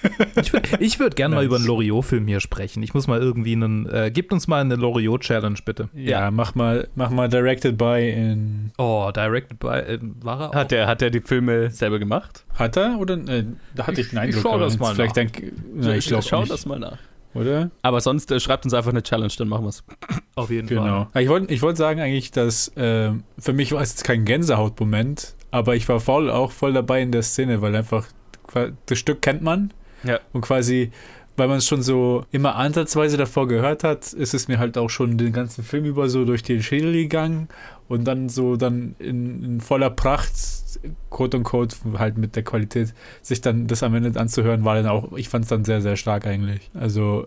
[0.40, 2.82] Ich würde ich würd gerne mal über einen Loriot-Film hier sprechen.
[2.82, 3.86] Ich muss mal irgendwie einen.
[3.86, 5.88] Äh, gebt uns mal eine Loriot-Challenge, bitte.
[5.94, 8.72] Ja, mach mal, mach mal Directed by in.
[8.78, 9.66] Oh, directed by.
[9.68, 10.54] Äh, war er auch?
[10.54, 12.44] hat der, hat der die Filme selber gemacht?
[12.54, 12.98] Hat er?
[12.98, 13.14] Oder?
[13.28, 14.42] Äh, da hatte ich einen Ich Eindruck.
[14.42, 15.22] schau aber das mal Vielleicht nach.
[15.30, 16.52] denk, na, ich glaube Schau nicht.
[16.52, 16.98] das mal nach.
[17.34, 17.70] Oder?
[17.82, 19.84] Aber sonst äh, schreibt uns einfach eine Challenge, dann machen wir es.
[20.34, 21.08] Auf jeden Genau.
[21.12, 21.22] Fall.
[21.22, 25.34] Ich wollte ich wollt sagen eigentlich, dass ähm, für mich war es jetzt kein Gänsehautmoment,
[25.50, 28.06] aber ich war voll auch voll dabei in der Szene, weil einfach
[28.86, 29.72] das Stück kennt man
[30.04, 30.20] Ja.
[30.32, 30.90] und quasi,
[31.36, 34.90] weil man es schon so immer ansatzweise davor gehört hat, ist es mir halt auch
[34.90, 37.48] schon den ganzen Film über so durch den Schädel gegangen
[37.88, 40.32] und dann so dann in, in voller Pracht,
[41.10, 45.12] quote unquote, halt mit der Qualität, sich dann das am Ende anzuhören, war dann auch,
[45.16, 46.70] ich fand es dann sehr, sehr stark eigentlich.
[46.74, 47.26] Also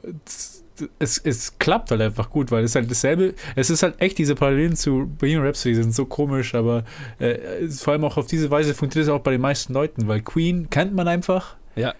[0.99, 4.35] es, es, klappt halt einfach gut, weil es halt dasselbe, es ist halt echt diese
[4.35, 6.83] Parallelen zu Bohemian Rhapsody sind so komisch, aber
[7.19, 10.21] äh, vor allem auch auf diese Weise funktioniert es auch bei den meisten Leuten, weil
[10.21, 11.55] Queen kennt man einfach.
[11.75, 11.93] Ja.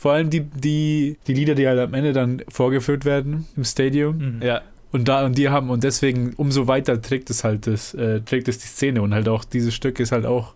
[0.00, 4.16] Vor allem die, die, die Lieder, die halt am Ende dann vorgeführt werden im Stadium.
[4.36, 4.42] Mhm.
[4.42, 4.62] Ja.
[4.92, 8.48] Und da und die haben und deswegen umso weiter trägt es halt das, äh, trägt
[8.48, 10.54] es die Szene und halt auch dieses Stück ist halt auch,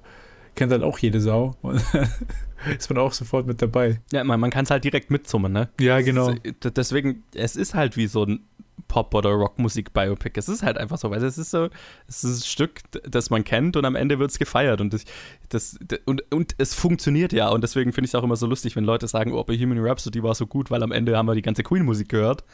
[0.54, 1.54] kennt halt auch jede Sau.
[1.60, 1.82] Und
[2.78, 4.00] ist man auch sofort mit dabei.
[4.12, 5.68] Ja, man, man kann es halt direkt mitsummen, ne?
[5.78, 6.30] Ja, genau.
[6.30, 8.40] Es ist- d- Deswegen, es ist halt wie so ein
[8.88, 10.32] Pop- oder Rockmusik-Biopic.
[10.38, 11.68] Es ist halt einfach so, weil es ist so,
[12.08, 15.04] es ist ein Stück, das man kennt und am Ende wird es gefeiert und das,
[15.48, 18.76] das, und, und es funktioniert ja und deswegen finde ich es auch immer so lustig,
[18.76, 21.42] wenn Leute sagen, oh, Bohemian Rhapsody war so gut, weil am Ende haben wir die
[21.42, 22.44] ganze Queen-Musik gehört.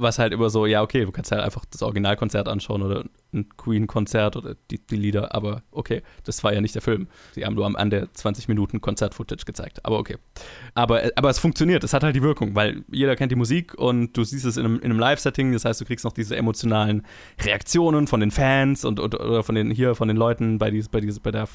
[0.00, 3.48] Was halt immer so, ja, okay, du kannst halt einfach das Originalkonzert anschauen oder ein
[3.56, 7.08] Queen-Konzert oder die, die Lieder, aber okay, das war ja nicht der Film.
[7.32, 10.16] Sie haben nur am Ende 20 Minuten Konzert-Footage gezeigt, aber okay.
[10.74, 14.16] Aber, aber es funktioniert, es hat halt die Wirkung, weil jeder kennt die Musik und
[14.16, 17.04] du siehst es in einem, in einem Live-Setting, das heißt, du kriegst noch diese emotionalen
[17.40, 20.88] Reaktionen von den Fans und, und oder von den hier, von den Leuten bei, dies,
[20.88, 21.48] bei, dies, bei der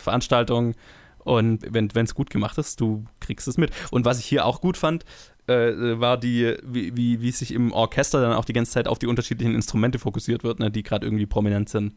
[0.00, 0.74] Veranstaltung.
[1.18, 3.70] Und wenn es gut gemacht ist, du kriegst es mit.
[3.90, 5.04] Und was ich hier auch gut fand,
[5.46, 8.98] äh, war die, wie, wie, wie sich im Orchester dann auch die ganze Zeit auf
[8.98, 11.94] die unterschiedlichen Instrumente fokussiert wird, ne, die gerade irgendwie prominent sind.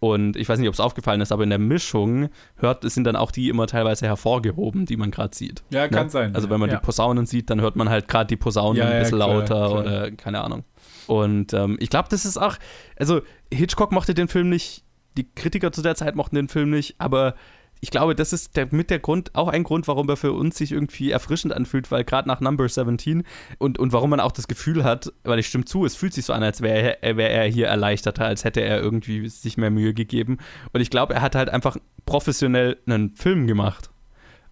[0.00, 3.16] Und ich weiß nicht, ob es aufgefallen ist, aber in der Mischung hört, sind dann
[3.16, 5.64] auch die immer teilweise hervorgehoben, die man gerade sieht.
[5.70, 6.34] Ja, kann sein.
[6.36, 6.52] Also ja.
[6.52, 6.76] wenn man Ja.
[6.76, 9.28] die Posaunen sieht, dann hört man halt gerade die Posaunen Ja, ein ja, bisschen klar,
[9.28, 9.72] lauter klar.
[9.80, 10.64] oder keine Ahnung.
[11.08, 12.56] Und ähm, ich glaube, das ist auch,
[12.96, 13.22] also
[13.52, 14.84] Hitchcock mochte den Film nicht,
[15.18, 17.34] die Kritiker zu der Zeit mochten den Film nicht, aber
[17.80, 20.56] ich glaube, das ist der, mit der Grund, auch ein Grund, warum er für uns
[20.58, 23.22] sich irgendwie erfrischend anfühlt, weil gerade nach Number 17
[23.58, 26.24] und, und warum man auch das Gefühl hat, weil ich stimme zu, es fühlt sich
[26.24, 29.70] so an, als wäre er, wär er hier erleichterter, als hätte er irgendwie sich mehr
[29.70, 30.38] Mühe gegeben.
[30.72, 31.76] Und ich glaube, er hat halt einfach
[32.06, 33.90] professionell einen Film gemacht.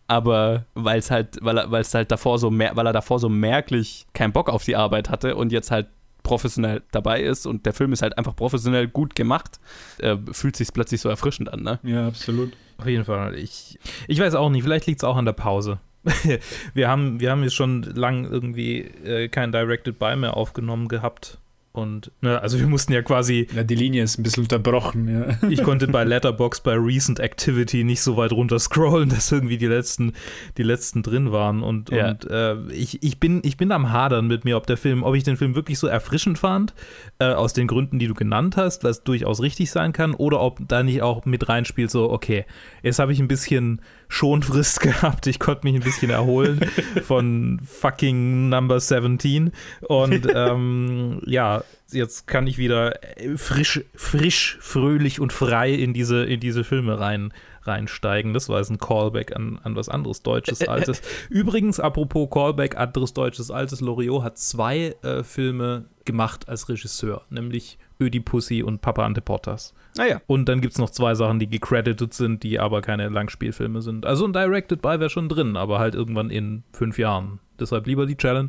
[0.08, 4.06] Aber weil es halt, weil es halt davor so mer weil er davor so merklich
[4.12, 5.88] keinen Bock auf die Arbeit hatte und jetzt halt
[6.26, 9.60] professionell dabei ist und der Film ist halt einfach professionell gut gemacht,
[9.98, 11.78] äh, fühlt sich plötzlich so erfrischend an, ne?
[11.84, 12.52] Ja, absolut.
[12.78, 13.36] Auf jeden Fall.
[13.36, 15.78] Ich, ich weiß auch nicht, vielleicht liegt es auch an der Pause.
[16.74, 21.38] wir, haben, wir haben jetzt schon lang irgendwie äh, kein Directed By mehr aufgenommen gehabt.
[21.76, 25.36] Und, ne, also wir mussten ja quasi, Ja, die Linie ist ein bisschen unterbrochen, ja.
[25.50, 29.66] ich konnte bei Letterbox bei Recent Activity nicht so weit runter scrollen, dass irgendwie die
[29.66, 30.12] letzten,
[30.56, 31.62] die letzten drin waren.
[31.62, 32.10] Und, Ja.
[32.10, 35.14] und äh, ich, ich, bin, ich bin am Hadern mit mir, ob der Film, ob
[35.14, 36.74] ich den Film wirklich so erfrischend fand,
[37.18, 40.60] äh, aus den Gründen, die du genannt hast, was durchaus richtig sein kann, oder ob
[40.68, 42.44] da nicht auch mit reinspielt, so, okay,
[42.82, 46.60] jetzt habe ich ein bisschen Schonfrist gehabt, ich konnte mich ein bisschen erholen
[47.02, 52.98] von fucking Number 17 und ähm, ja, jetzt kann ich wieder
[53.36, 58.34] frisch, frisch, fröhlich und frei in diese, in diese Filme rein, reinsteigen.
[58.34, 61.02] Das war jetzt ein Callback an, an was anderes Deutsches, Altes.
[61.28, 67.78] Übrigens, apropos Callback, anderes Deutsches, Altes, Loriot hat zwei äh, Filme gemacht als Regisseur, nämlich
[68.00, 69.74] Ödipussy und Papa Anteportas.
[69.96, 70.20] Naja.
[70.26, 74.04] Und dann gibt es noch zwei Sachen, die gecredited sind, die aber keine Langspielfilme sind.
[74.06, 77.40] Also ein Directed By wäre schon drin, aber halt irgendwann in fünf Jahren.
[77.58, 78.48] Deshalb lieber die Challenge.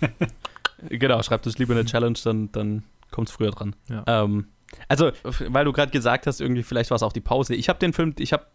[0.88, 3.76] Genau, schreibt uns lieber eine Challenge, dann, dann kommt es früher dran.
[3.88, 4.04] Ja.
[4.06, 4.48] Ähm,
[4.88, 7.54] also, weil du gerade gesagt hast, irgendwie vielleicht war es auch die Pause.
[7.54, 8.46] Ich habe den Film, ich habe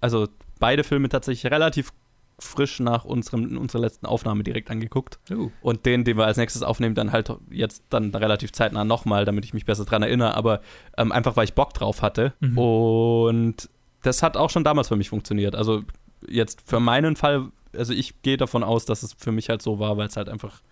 [0.00, 1.92] also beide Filme tatsächlich relativ
[2.40, 5.18] frisch nach unserem, unserer letzten Aufnahme direkt angeguckt.
[5.30, 5.50] Uh.
[5.62, 9.44] Und den, den wir als nächstes aufnehmen, dann halt jetzt dann relativ zeitnah nochmal, damit
[9.44, 10.34] ich mich besser dran erinnere.
[10.34, 10.60] Aber
[10.96, 12.34] ähm, einfach, weil ich Bock drauf hatte.
[12.40, 12.58] Mhm.
[12.58, 13.68] Und
[14.02, 15.54] das hat auch schon damals für mich funktioniert.
[15.54, 15.82] Also
[16.26, 19.78] jetzt für meinen Fall, also ich gehe davon aus, dass es für mich halt so
[19.78, 20.62] war, weil es halt einfach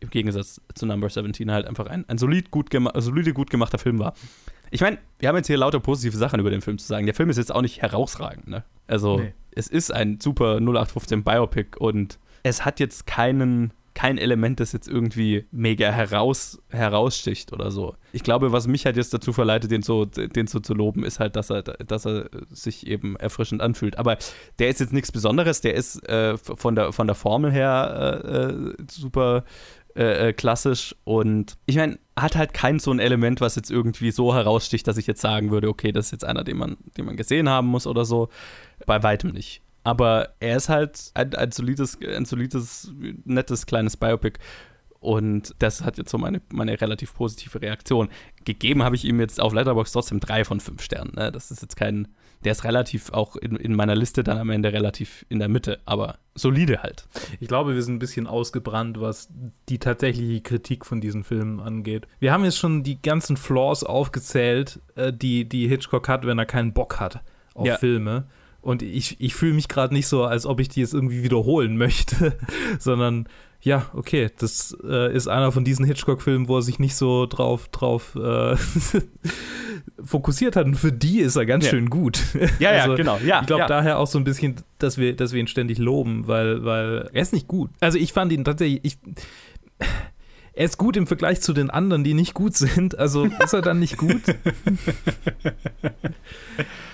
[0.00, 3.98] im Gegensatz zu Number 17 halt einfach ein, ein solid gut solide gut gemachter Film
[3.98, 4.14] war.
[4.70, 7.06] Ich meine, wir haben jetzt hier lauter positive Sachen über den Film zu sagen.
[7.06, 8.64] Der Film ist jetzt auch nicht herausragend, ne?
[8.86, 9.32] Also, Nee.
[9.58, 14.86] Es ist ein super 0815 Biopic und es hat jetzt keinen kein Element, das jetzt
[14.86, 17.96] irgendwie mega heraus, heraussticht oder so.
[18.12, 21.18] Ich glaube, was mich halt jetzt dazu verleitet, den so, den so zu loben, ist
[21.18, 23.98] halt, dass er, dass er sich eben erfrischend anfühlt.
[23.98, 24.16] Aber
[24.60, 28.36] der ist jetzt nichts Besonderes, der ist äh, von, der, von der Formel her äh,
[28.36, 29.42] äh, super
[29.98, 34.12] äh, äh, klassisch und ich meine, hat halt kein so ein Element, was jetzt irgendwie
[34.12, 37.04] so heraussticht, dass ich jetzt sagen würde, okay, das ist jetzt einer, den man, den
[37.04, 38.28] man gesehen haben muss oder so.
[38.86, 39.60] Bei weitem nicht.
[39.82, 42.92] Aber er ist halt ein, ein solides, ein solides,
[43.24, 44.38] nettes kleines Biopic.
[45.00, 48.08] Und das hat jetzt so meine, meine relativ positive Reaktion.
[48.44, 51.12] Gegeben habe ich ihm jetzt auf Letterboxd trotzdem drei von fünf Sternen.
[51.14, 51.30] Ne?
[51.30, 52.08] Das ist jetzt kein.
[52.44, 55.80] Der ist relativ auch in, in meiner Liste dann am Ende relativ in der Mitte,
[55.86, 57.08] aber solide halt.
[57.40, 59.28] Ich glaube, wir sind ein bisschen ausgebrannt, was
[59.68, 62.06] die tatsächliche Kritik von diesen Filmen angeht.
[62.20, 66.46] Wir haben jetzt schon die ganzen Flaws aufgezählt, äh, die, die Hitchcock hat, wenn er
[66.46, 67.22] keinen Bock hat
[67.54, 67.76] auf Ja.
[67.76, 68.28] Filme.
[68.60, 71.76] Und ich, ich fühle mich gerade nicht so, als ob ich die jetzt irgendwie wiederholen
[71.78, 72.36] möchte,
[72.78, 73.28] sondern
[73.60, 77.68] ja, okay, das äh, ist einer von diesen Hitchcock-Filmen, wo er sich nicht so drauf,
[77.68, 78.56] drauf äh,
[80.04, 80.66] fokussiert hat.
[80.66, 81.70] Und für die ist er ganz Ja.
[81.70, 82.20] schön gut.
[82.60, 83.18] Ja, ja, Also, genau.
[83.24, 83.66] Ja, ich glaube ja.
[83.66, 87.22] daher auch so ein bisschen, dass wir, dass wir ihn ständig loben, weil, weil er
[87.22, 87.70] ist nicht gut.
[87.80, 88.98] Also ich fand ihn tatsächlich, ich,
[90.52, 92.98] er ist gut im Vergleich zu den anderen, die nicht gut sind.
[92.98, 94.22] Also ist er dann nicht gut?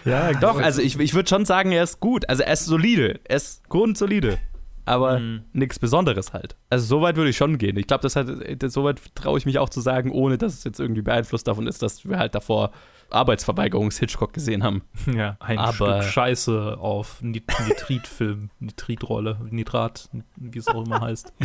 [0.05, 2.29] ja, Doch, also ich, ich würde schon sagen, er ist gut.
[2.29, 3.20] Also er ist solide.
[3.24, 4.38] Er ist grundsolide.
[4.87, 5.44] Aber Mhm.
[5.53, 6.57] nichts Besonderes halt.
[6.70, 7.77] Also so weit würde ich schon gehen.
[7.79, 8.27] Ich glaube, das hat,
[8.62, 11.47] das, so weit traue ich mich auch zu sagen, ohne dass es jetzt irgendwie beeinflusst
[11.49, 12.70] davon ist, dass wir halt davor
[13.11, 14.83] Arbeitsverweigerungs-Hitchcock gesehen haben.
[15.14, 21.33] ja, ein Aber- Stück Scheiße auf Nit Nitritfilm, Nitritrolle, Nitrat, wie es auch immer heißt.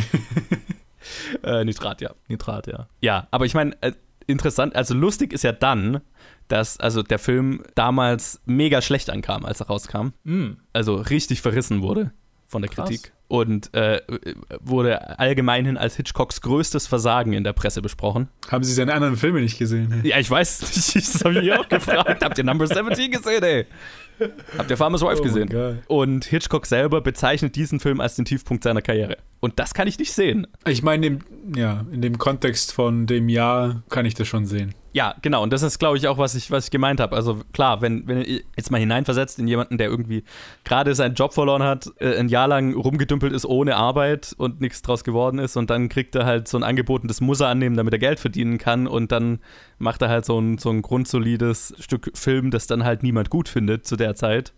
[1.42, 2.10] Äh, Nitrat, ja.
[2.28, 2.86] Nitrat, ja.
[3.00, 3.92] Ja, aber ich meine, äh,
[4.26, 6.02] interessant, also lustig ist ja dann,
[6.48, 10.08] dass also der Film damals mega schlecht ankam, als er rauskam.
[10.24, 12.12] Mm, Also richtig verrissen wurde
[12.50, 12.88] von der Krass.
[12.88, 13.12] Kritik.
[13.28, 14.00] und äh,
[14.60, 18.28] wurde allgemeinhin als Hitchcocks größtes Versagen in der Presse besprochen.
[18.50, 20.00] Haben Sie seine anderen Filme nicht gesehen?
[20.02, 20.58] Ja, ich weiß,
[20.94, 22.24] das habe ich auch gefragt.
[22.24, 23.66] Habt ihr Number 17 gesehen, ey?
[24.58, 25.78] Habt ihr Farmer's Wife Oh gesehen?
[25.86, 29.16] Und Hitchcock selber bezeichnet diesen Film als den Tiefpunkt seiner Karriere.
[29.38, 30.46] Und das kann ich nicht sehen.
[30.66, 31.20] Ich meine,
[31.56, 34.74] ja, in dem Kontext von dem Jahr kann ich das schon sehen.
[34.92, 35.42] Ja, genau.
[35.42, 37.14] Und das ist, glaube ich, auch, was ich, was ich gemeint habe.
[37.14, 38.24] Also klar, wenn, wenn
[38.56, 40.24] jetzt mal hineinversetzt in jemanden, der irgendwie
[40.64, 44.82] gerade seinen Job verloren hat, äh, ein Jahr lang rumgedümpelt ist ohne Arbeit und nichts
[44.82, 47.48] draus geworden ist und dann kriegt er halt so ein Angebot und das muss er
[47.48, 49.38] annehmen, damit er Geld verdienen kann und dann
[49.78, 53.48] macht er halt so ein, so ein grundsolides Stück Film, das dann halt niemand gut
[53.48, 54.52] findet zu der Zeit.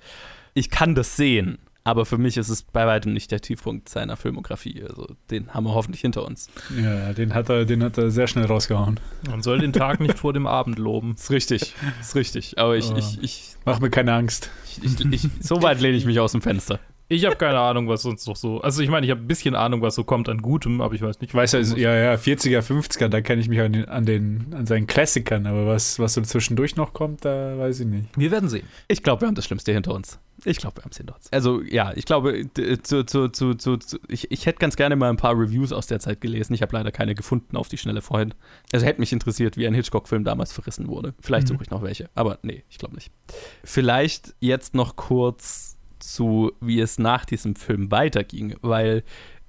[0.54, 1.58] Ich kann das sehen.
[1.84, 4.84] Aber für mich ist es bei weitem nicht der Tiefpunkt seiner Filmografie.
[4.88, 6.48] Also den haben wir hoffentlich hinter uns.
[6.80, 9.00] Ja, den hat er, den hat er sehr schnell rausgehauen.
[9.28, 11.14] Man soll den Tag nicht vor dem Abend loben.
[11.16, 12.58] Ist richtig, ist richtig.
[12.58, 12.96] Aber ich, Oh.
[12.96, 14.50] ich, ich, Mach mir keine Angst.
[14.82, 16.78] ich, ich, so weit lehne ich mich aus dem Fenster.
[17.08, 18.60] Ich habe keine Ahnung, was sonst noch so.
[18.62, 21.02] Also ich meine, ich habe ein bisschen Ahnung, was so kommt an Gutem, aber ich
[21.02, 21.30] weiß nicht.
[21.30, 24.06] Ich weiß ja, also, ja, ja, 40er, 50er, da kenne ich mich an den, an
[24.06, 28.06] den, an seinen Klassikern, aber was, was so zwischendurch noch kommt, da weiß ich nicht.
[28.16, 28.66] Wir werden sehen.
[28.88, 30.18] Ich glaube, wir haben das Schlimmste hinter uns.
[30.44, 31.32] Ich glaube, wir haben es hinter uns.
[31.32, 32.46] Also, ja, ich glaube,
[32.82, 33.78] zu, zu, zu, zu,
[34.08, 36.52] ich, ich hätte ganz gerne mal ein paar Reviews aus der Zeit gelesen.
[36.54, 38.34] Ich habe leider keine gefunden auf die Schnelle vorhin.
[38.72, 41.14] Also, hätte mich interessiert, wie ein Hitchcock-Film damals verrissen wurde.
[41.20, 41.52] Vielleicht Mhm.
[41.54, 43.10] suche ich noch welche, aber nee, ich glaube nicht.
[43.62, 49.04] Vielleicht jetzt noch kurz zu, wie es nach diesem Film weiterging, weil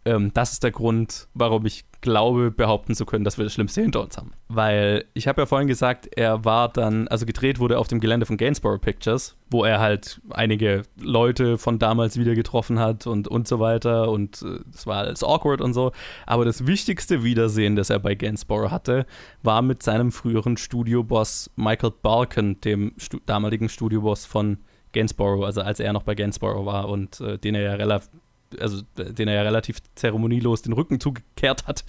[0.05, 3.81] ähm, das ist der Grund, warum ich glaube, behaupten zu können, dass wir das Schlimmste
[3.81, 4.31] hinter uns haben.
[4.49, 8.25] Weil ich habe ja vorhin gesagt, er war dann, also gedreht wurde auf dem Gelände
[8.25, 13.47] von Gainsborough Pictures, wo er halt einige Leute von damals wieder getroffen hat und, und
[13.47, 15.93] so weiter und äh, es war alles awkward und so.
[16.25, 19.05] Aber das wichtigste Wiedersehen, das er bei Gainsborough hatte,
[19.41, 24.57] war mit seinem früheren Studioboss Michael Balkan, dem Stu damaligen Studioboss von
[24.91, 28.09] Gainsborough, also als er noch bei Gainsborough war und äh, den er ja relativ
[28.59, 31.83] also den er ja relativ zeremonielos den Rücken zugekehrt hat.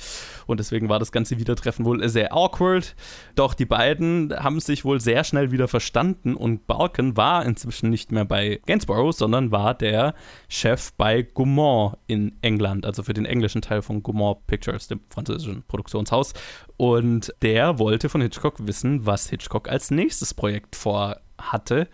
[0.46, 2.94] Und deswegen war das ganze Wiedertreffen wohl sehr awkward.
[3.35, 8.12] Doch die beiden haben sich wohl sehr schnell wieder verstanden und Balkan war inzwischen nicht
[8.12, 10.14] mehr bei Gainsborough, sondern war der
[10.48, 15.62] Chef bei Gaumont in England, also für den englischen Teil von Gaumont Pictures, dem französischen
[15.66, 16.33] Produktionshaus.
[16.77, 21.88] Und der wollte von Hitchcock wissen, was Hitchcock als nächstes Projekt vorhatte.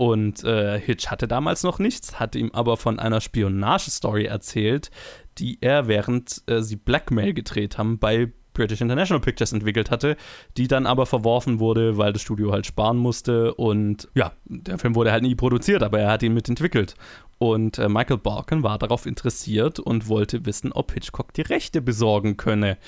[0.00, 4.90] Und äh, Hitch hatte damals noch nichts, hatte ihm aber von einer Spionagestory erzählt,
[5.36, 10.16] die er, während äh, sie Blackmail gedreht haben, bei British International Pictures entwickelt hatte,
[10.56, 13.52] die dann aber verworfen wurde, weil das Studio halt sparen musste.
[13.52, 16.94] Und ja, der Film wurde halt nie produziert, aber er hat ihn mitentwickelt.
[17.36, 22.38] Und äh, Michael Balkan war darauf interessiert und wollte wissen, ob Hitchcock die Rechte besorgen
[22.38, 22.78] könne.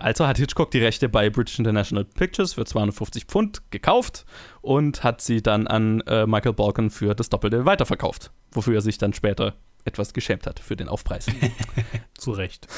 [0.00, 4.24] Also hat Hitchcock die Rechte bei British International Pictures für 250 Pfund gekauft
[4.62, 8.96] und hat sie dann an äh, Michael Balkan für das Doppelte weiterverkauft, wofür er sich
[8.96, 11.26] dann später etwas geschämt hat für den Aufpreis.
[12.18, 12.68] Zu Recht.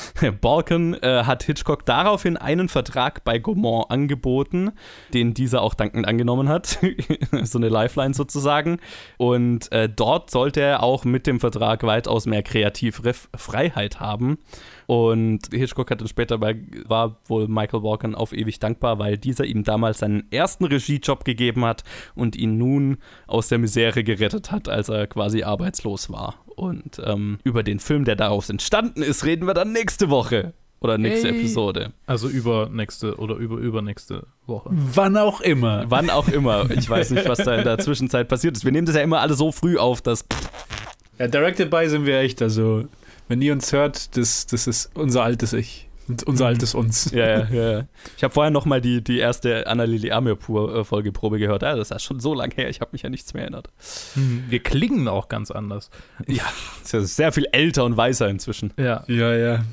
[0.41, 4.71] Balkan äh, hat Hitchcock daraufhin einen Vertrag bei Gaumont angeboten,
[5.13, 6.79] den dieser auch dankend angenommen hat.
[7.43, 8.79] so eine Lifeline sozusagen.
[9.17, 14.39] Und äh, dort sollte er auch mit dem Vertrag weitaus mehr Kreativfreiheit haben.
[14.87, 19.45] Und Hitchcock hat dann später bei, war wohl Michael Balkan auf ewig dankbar, weil dieser
[19.45, 21.83] ihm damals seinen ersten Regiejob gegeben hat
[22.15, 26.42] und ihn nun aus der Misere gerettet hat, als er quasi arbeitslos war.
[26.57, 30.53] Und ähm, über den Film, der daraus entstanden ist, reden wir dann nächste Woche.
[30.81, 31.39] Oder nächste Hey.
[31.39, 31.93] Episode.
[32.07, 34.71] Also übernächste oder über übernächste Woche.
[34.73, 35.85] Wann auch immer.
[35.89, 36.69] Wann auch immer.
[36.73, 38.65] Ich weiß nicht, was da in der Zwischenzeit passiert ist.
[38.65, 40.25] Wir nehmen das ja immer alle so früh auf, dass.
[41.21, 42.85] Ja, Directed by sind wir echt, also,
[43.29, 45.89] wenn ihr uns hört, das, das ist unser altes Ich.
[46.13, 47.11] Und unser altes Uns.
[47.13, 47.87] Ja, ja, ja.
[48.17, 51.63] Ich habe vorher noch mal die, die erste Anna-Lili Amirpur-Folgeprobe gehört.
[51.63, 52.69] Ja, das ist ja schon so lange her.
[52.69, 53.69] Ich habe mich ja nichts mehr erinnert.
[54.49, 55.91] Wir klingen auch ganz anders.
[56.27, 56.45] Ja,
[56.83, 58.73] ist ja sehr viel älter und weiser inzwischen.
[58.77, 59.05] Ja.
[59.09, 59.65] Ja, ja.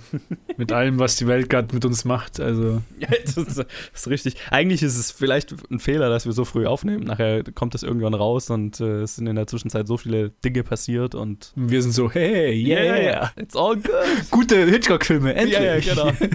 [0.58, 2.40] Mit allem, was die Welt gerade mit uns macht.
[2.40, 4.36] Also, Ja, das ist, das ist richtig.
[4.52, 7.04] Eigentlich ist es vielleicht ein Fehler, dass wir so früh aufnehmen.
[7.06, 10.64] Nachher kommt das irgendwann raus und äh, es sind in der Zwischenzeit so viele Dinge
[10.64, 11.52] passiert und.
[11.56, 13.32] wir sind so, hey, yeah.
[13.38, 13.92] It's all good.
[14.32, 15.60] Gute Hitchcock-Filme, endlich.
[15.60, 16.12] Ja, ja, genau.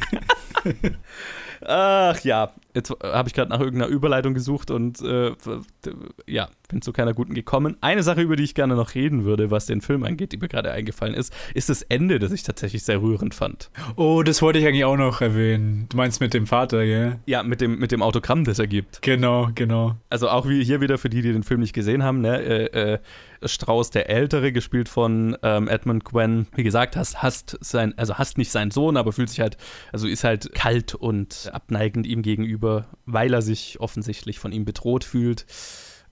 [1.66, 5.32] Ach ja, jetzt habe ich gerade nach irgendeiner Überleitung gesucht und äh,
[6.26, 7.76] ja, bin zu keiner guten gekommen.
[7.80, 10.48] Eine Sache, über die ich gerne noch reden würde, was den Film angeht, die mir
[10.48, 13.70] gerade eingefallen ist, ist das Ende, das ich tatsächlich sehr rührend fand.
[13.96, 15.86] Oh, das wollte ich eigentlich auch noch erwähnen.
[15.88, 17.16] Du meinst mit dem Vater, gell?
[17.26, 19.00] Ja, mit dem, mit dem Autogramm, das er gibt.
[19.02, 19.96] Genau, genau.
[20.10, 22.94] Also auch wie hier wieder für die, die den Film nicht gesehen haben, ne, äh,
[22.94, 22.98] äh,
[23.44, 28.38] Strauß der Ältere, gespielt von ähm, Edmund Gwen, wie gesagt, hast, hast sein, also hast
[28.38, 29.56] nicht seinen Sohn, aber fühlt sich halt,
[29.92, 35.04] also ist halt kalt und abneigend ihm gegenüber, weil er sich offensichtlich von ihm bedroht
[35.04, 35.46] fühlt.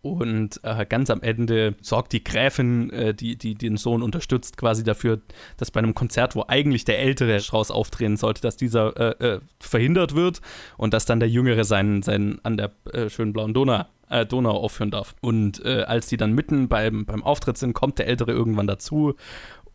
[0.03, 4.83] Und äh, ganz am Ende sorgt die Gräfin, äh, die, die den Sohn unterstützt, quasi
[4.83, 5.21] dafür,
[5.59, 9.41] dass bei einem Konzert, wo eigentlich der ältere Strauß auftreten sollte, dass dieser äh, äh,
[9.61, 10.41] verhindert wird
[10.77, 14.57] und dass dann der Jüngere seinen, seinen an der äh, schönen blauen Donau, äh, Donau
[14.57, 15.15] aufführen darf.
[15.21, 19.15] Und als die dann mitten beim, beim Auftritt sind, kommt der Ältere irgendwann dazu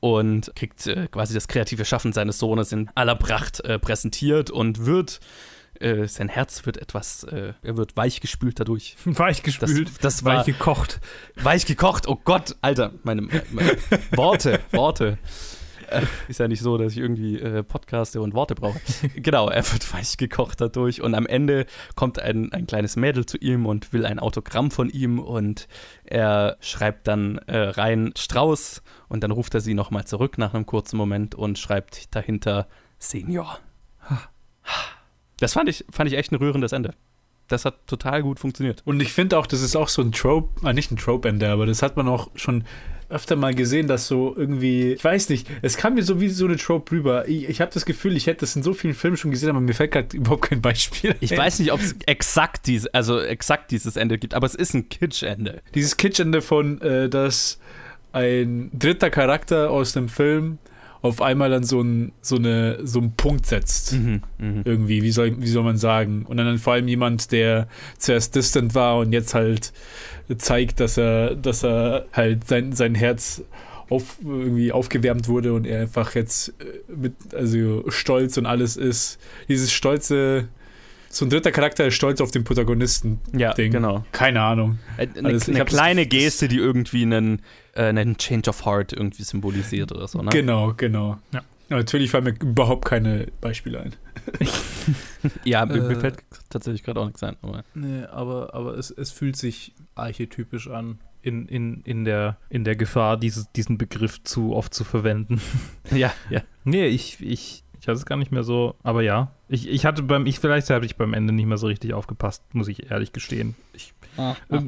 [0.02, 5.22] und kriegt quasi das kreative Schaffen seines Sohnes in aller Pracht präsentiert und wird
[5.82, 8.96] äh, sein Herz wird etwas, äh, er wird weich gespült dadurch.
[9.06, 11.00] Weich gespült, das, das war weich gekocht.
[11.36, 13.78] Weich gekocht, oh Gott, Alter, meine, meine
[14.12, 15.18] Worte, Worte.
[15.90, 18.80] Äh, ist ja nicht so, dass ich irgendwie äh, Podcaste und Worte brauche.
[19.16, 21.66] genau, er wird weich gekocht dadurch und am Ende
[21.96, 25.68] kommt ein, ein kleines Mädel zu ihm und will ein Autogramm von ihm und
[26.04, 30.66] er schreibt dann äh, rein Strauß und dann ruft er sie nochmal zurück nach einem
[30.66, 32.68] kurzen Moment und schreibt dahinter
[33.00, 33.60] Senior.
[35.40, 36.94] Das fand ich, fand ich echt ein rührendes Ende.
[37.48, 38.82] Das hat total gut funktioniert.
[38.86, 41.66] Und ich finde auch, das ist auch so ein Trope, äh, nicht ein Trope-Ende, aber
[41.66, 42.66] das hat man auch schon
[43.10, 46.46] öfter mal gesehen, dass so irgendwie, ich weiß nicht, es kam mir so wie so
[46.46, 47.28] eine Trope rüber.
[47.28, 49.62] Ich, ich habe das Gefühl, ich hätte das in so vielen Filmen schon gesehen, aber
[49.62, 51.16] mir fällt gerade überhaupt kein Beispiel.
[51.22, 51.38] Ich ein.
[51.38, 54.90] weiß nicht, ob es exakt, dies, also exakt dieses Ende gibt, aber es ist ein
[54.90, 55.62] Kitsch-Ende.
[55.74, 57.60] Dieses Kitsch-Ende von, äh, dass
[58.12, 60.58] ein dritter Charakter aus dem Film
[61.02, 63.94] auf einmal dann so, ein, so, eine, so einen Punkt setzt.
[63.94, 64.62] Mhm, mh.
[64.66, 66.26] Irgendwie, wie soll, wie soll man sagen?
[66.28, 67.68] Und dann vor allem jemand, der
[67.98, 69.74] zuerst distant war und jetzt halt
[70.38, 73.44] zeigt, dass er, dass er halt sein, sein Herz
[73.90, 79.20] auf, irgendwie aufgewärmt wurde und er einfach jetzt äh, mit also stolz und alles ist.
[79.48, 80.50] Dieses stolze,
[81.10, 83.20] so ein dritter Charakter ist stolz auf den Protagonisten.
[83.36, 83.72] Ja, Ding.
[83.72, 84.06] genau.
[84.12, 84.80] Keine Ahnung.
[84.98, 87.42] Äh, eine, also, eine kleine das, Geste, die irgendwie einen,
[87.74, 90.30] äh, einen Change of Heart irgendwie symbolisiert oder so, ne?
[90.30, 91.18] Genau, genau.
[91.34, 91.42] Ja.
[91.70, 93.96] Natürlich fallen mir überhaupt keine Beispiele ein.
[95.44, 96.00] ja, mir, mir, äh.
[96.00, 97.36] fällt tatsächlich gerade auch nichts ein.
[97.42, 97.64] Aber.
[97.74, 102.76] Nee, aber, aber es, es fühlt sich archetypisch an, in, in, in, der, in der
[102.76, 105.42] Gefahr, dieses, diesen Begriff zu oft zu verwenden.
[105.92, 106.42] ja, ja.
[106.64, 109.32] Nee, ich, ich, ich hatte es gar nicht mehr so, aber ja.
[109.48, 112.44] Ich, ich hatte beim, ich, vielleicht habe ich beim Ende nicht mehr so richtig aufgepasst,
[112.52, 113.56] muss ich ehrlich gestehen.
[113.72, 114.64] Ich, ah, ah, ah.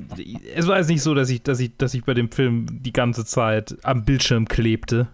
[0.56, 2.94] Es war jetzt nicht so, dass ich, dass, ich, dass ich bei dem Film die
[2.94, 5.08] ganze Zeit am Bildschirm klebte.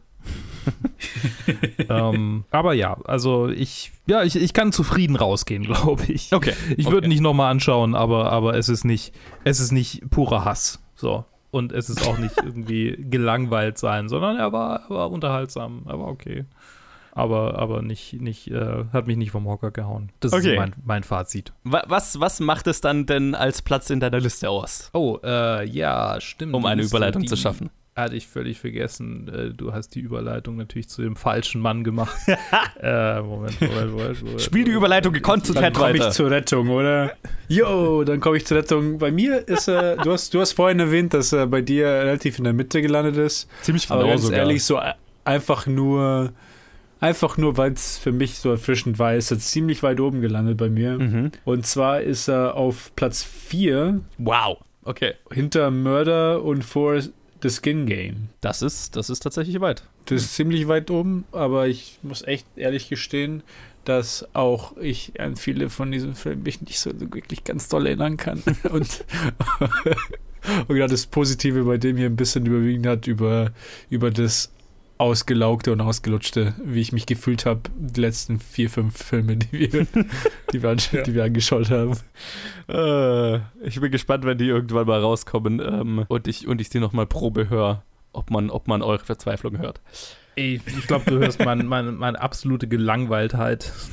[1.90, 6.32] ähm, aber ja, also ich, ja, ich, ich kann zufrieden rausgehen, glaube ich.
[6.32, 6.54] Okay.
[6.78, 7.08] Ich würde okay.
[7.08, 10.80] nicht nochmal anschauen, aber, aber es ist nicht, es ist nicht purer Hass.
[10.96, 11.26] So.
[11.50, 15.98] Und es ist auch nicht irgendwie gelangweilt sein, sondern er war, er war unterhaltsam, er
[15.98, 16.46] war okay
[17.16, 20.12] aber, aber nicht, nicht, äh, hat mich nicht vom Hocker gehauen.
[20.20, 20.52] Das okay.
[20.52, 21.54] ist mein, mein Fazit.
[21.64, 24.90] Was, was macht es dann denn als Platz in deiner Liste aus?
[24.94, 26.54] Oh, äh, ja, stimmt.
[26.54, 27.70] Um eine Überleitung die, zu schaffen.
[27.96, 29.30] Hatte ich völlig vergessen.
[29.30, 32.18] Äh, du hast die Überleitung natürlich zu dem falschen Mann gemacht.
[32.82, 34.42] äh, Moment, Moment, Moment, Moment.
[34.42, 35.88] Spiel die Überleitung gekonzentriert weiter.
[35.88, 37.14] Dann komme ich zur Rettung, oder?
[37.48, 38.98] Jo, dann komme ich zur Rettung.
[38.98, 41.88] Bei mir ist er, äh, du, hast, du hast vorhin erwähnt, dass er bei dir
[41.88, 43.50] relativ in der Mitte gelandet ist.
[43.62, 44.40] Ziemlich genau Aber ganz sogar.
[44.40, 44.82] ehrlich, so
[45.24, 46.34] einfach nur
[47.06, 50.58] Einfach nur, weil es für mich so erfrischend war, ist er ziemlich weit oben gelandet
[50.58, 50.98] bei mir.
[50.98, 51.32] Mhm.
[51.44, 54.02] Und zwar ist er auf Platz 4.
[54.18, 55.14] Wow, okay.
[55.32, 58.30] Hinter Murder und vor The Skin Game.
[58.42, 59.84] Das ist, das ist tatsächlich weit.
[60.06, 63.44] Das ist ziemlich weit oben, aber ich muss echt ehrlich gestehen,
[63.84, 68.18] dass auch ich an viele von diesen Filmen mich nicht so wirklich ganz doll erinnern
[68.18, 68.42] kann.
[68.72, 69.06] und,
[70.68, 73.52] und gerade das Positive bei dem hier ein bisschen überwiegend hat über,
[73.92, 74.55] über das
[74.98, 79.70] ausgelaugte und ausgelutschte, wie ich mich gefühlt habe, die letzten vier, fünf Filme, die wir,
[80.54, 81.02] die wir, ja.
[81.02, 81.98] die wir angeschaut haben.
[82.70, 83.36] Äh,
[83.68, 87.08] ich bin gespannt, wenn die irgendwann mal rauskommen ähm, und ich, und ich sie nochmal
[87.08, 87.84] Probe höre,
[88.14, 89.82] ob man, ob man eure Verzweiflung hört.
[90.38, 93.74] Ey, ich glaube, du hörst meine, meine, meine absolute Gelangweiltheit.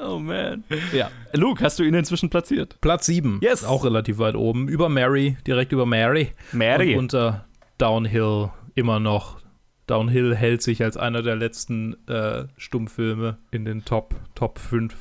[0.00, 0.62] Oh man.
[0.92, 1.10] Ja.
[1.32, 2.80] Luke, hast du ihn inzwischen platziert?
[2.80, 3.40] Platz 7.
[3.42, 3.64] Yes.
[3.64, 4.68] Auch relativ weit oben.
[4.68, 6.30] Über Mary, direkt über Mary.
[6.52, 6.92] Mary.
[6.92, 7.46] Und unter
[7.78, 9.40] Downhill immer noch.
[9.86, 14.94] Downhill hält sich als einer der letzten äh, Stummfilme in den Top, Top 5,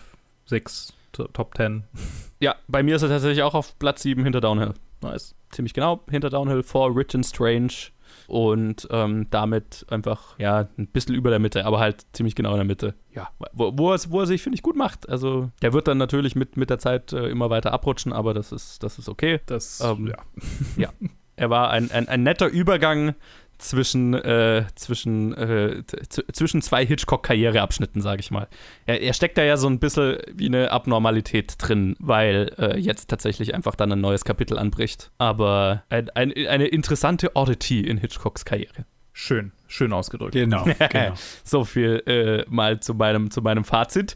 [0.46, 1.84] 6, Top 10.
[2.40, 4.76] Ja, bei mir ist er tatsächlich auch auf Platz 7 hinter Downhill.
[5.02, 5.34] Nice.
[5.50, 7.74] Ziemlich genau, hinter Downhill vor Rich and Strange
[8.28, 12.58] und ähm, damit einfach, ja, ein bisschen über der Mitte, aber halt ziemlich genau in
[12.58, 12.94] der Mitte.
[13.12, 15.10] Ja, wo, wo, er, wo er sich, finde ich, gut macht.
[15.10, 18.52] Also, der wird dann natürlich mit, mit der Zeit äh, immer weiter abrutschen, aber das
[18.52, 19.40] ist, das ist okay.
[19.48, 20.18] Das, ähm, ja.
[20.78, 20.90] ja.
[21.40, 23.14] Er war ein, ein, ein netter Übergang
[23.58, 25.84] zwischen, äh, zwischen, äh,
[26.32, 28.48] zwischen zwei Hitchcock-Karriereabschnitten, sage ich mal.
[28.86, 33.10] Er, er, steckt da ja so ein bisschen wie eine Abnormalität drin, weil äh, jetzt
[33.10, 35.12] tatsächlich einfach dann ein neues Kapitel anbricht.
[35.18, 38.86] Aber ein, ein, eine interessante Oddity in Hitchcocks Karriere.
[39.14, 40.34] Schön, schön ausgedrückt.
[40.34, 41.14] Genau, genau.
[41.44, 44.16] so viel äh, mal zu meinem, zu meinem Fazit.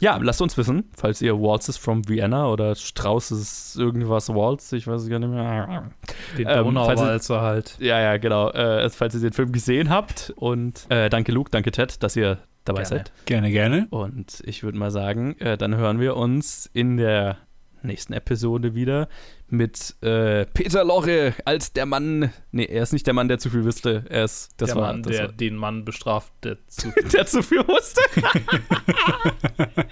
[0.00, 5.08] Ja, lasst uns wissen, falls ihr Waltzes from Vienna oder Straußes irgendwas Waltz, ich weiß
[5.08, 5.90] gar nicht mehr.
[6.36, 7.76] Den Ähm, Donauwalzer halt.
[7.80, 8.50] Ja, ja, genau.
[8.50, 10.32] Äh, falls ihr den Film gesehen habt.
[10.36, 12.88] Und äh, danke Luke, danke Ted, dass ihr dabei Gerne.
[12.88, 13.12] seid.
[13.24, 13.86] Gerne, gerne.
[13.90, 17.38] Und ich würde mal sagen, äh, dann hören wir uns in der
[17.82, 19.08] nächsten Episode wieder
[19.48, 22.32] mit äh, Peter Lorre als der Mann.
[22.52, 24.04] Nee, er ist nicht der Mann, der zu viel wusste.
[24.08, 27.26] Er ist das der war, Mann, das der war, den Mann bestraft, der zu der
[27.26, 28.00] zu viel wusste.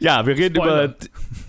[0.00, 0.84] ja, wir reden Spoiler.
[0.84, 0.94] über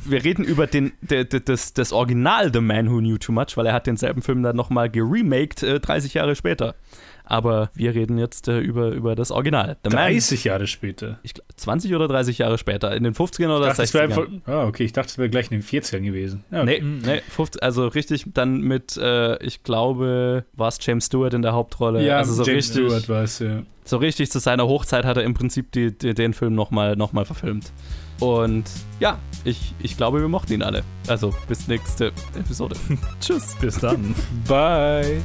[0.05, 3.55] wir reden über den der, der, das, das Original The Man Who Knew Too Much,
[3.55, 6.75] weil er hat denselben Film dann nochmal geremaked äh, 30 Jahre später.
[7.25, 9.77] Aber wir reden jetzt äh, über, über das Original.
[9.83, 11.19] The Man 30 Jahre später.
[11.23, 14.05] ich, glaub, 20 oder 30 Jahre später, in den 50ern oder Ich dachte, es wäre
[14.05, 14.33] 60ern.
[14.33, 16.43] einfach, ah, okay, ich dachte, es wäre gleich in den 40ern gewesen.
[16.51, 21.33] Ja, Nee, nee 50, also richtig dann mit, äh, ich glaube, war es James Stewart
[21.33, 22.05] in der Hauptrolle.
[22.05, 23.63] ja also so James richtig, Stewart war es, ja.
[23.85, 27.13] so richtig zu seiner Hochzeit hat er im Prinzip die, die, den Film nochmal noch
[27.13, 27.71] mal verfilmt.
[28.19, 28.65] Und
[28.99, 30.83] ja, ich, ich glaube, wir mochten ihn alle.
[31.07, 32.75] Also bis nächste Episode.
[33.19, 33.55] Tschüss.
[33.59, 34.15] Bis dann.
[34.47, 35.21] Bye.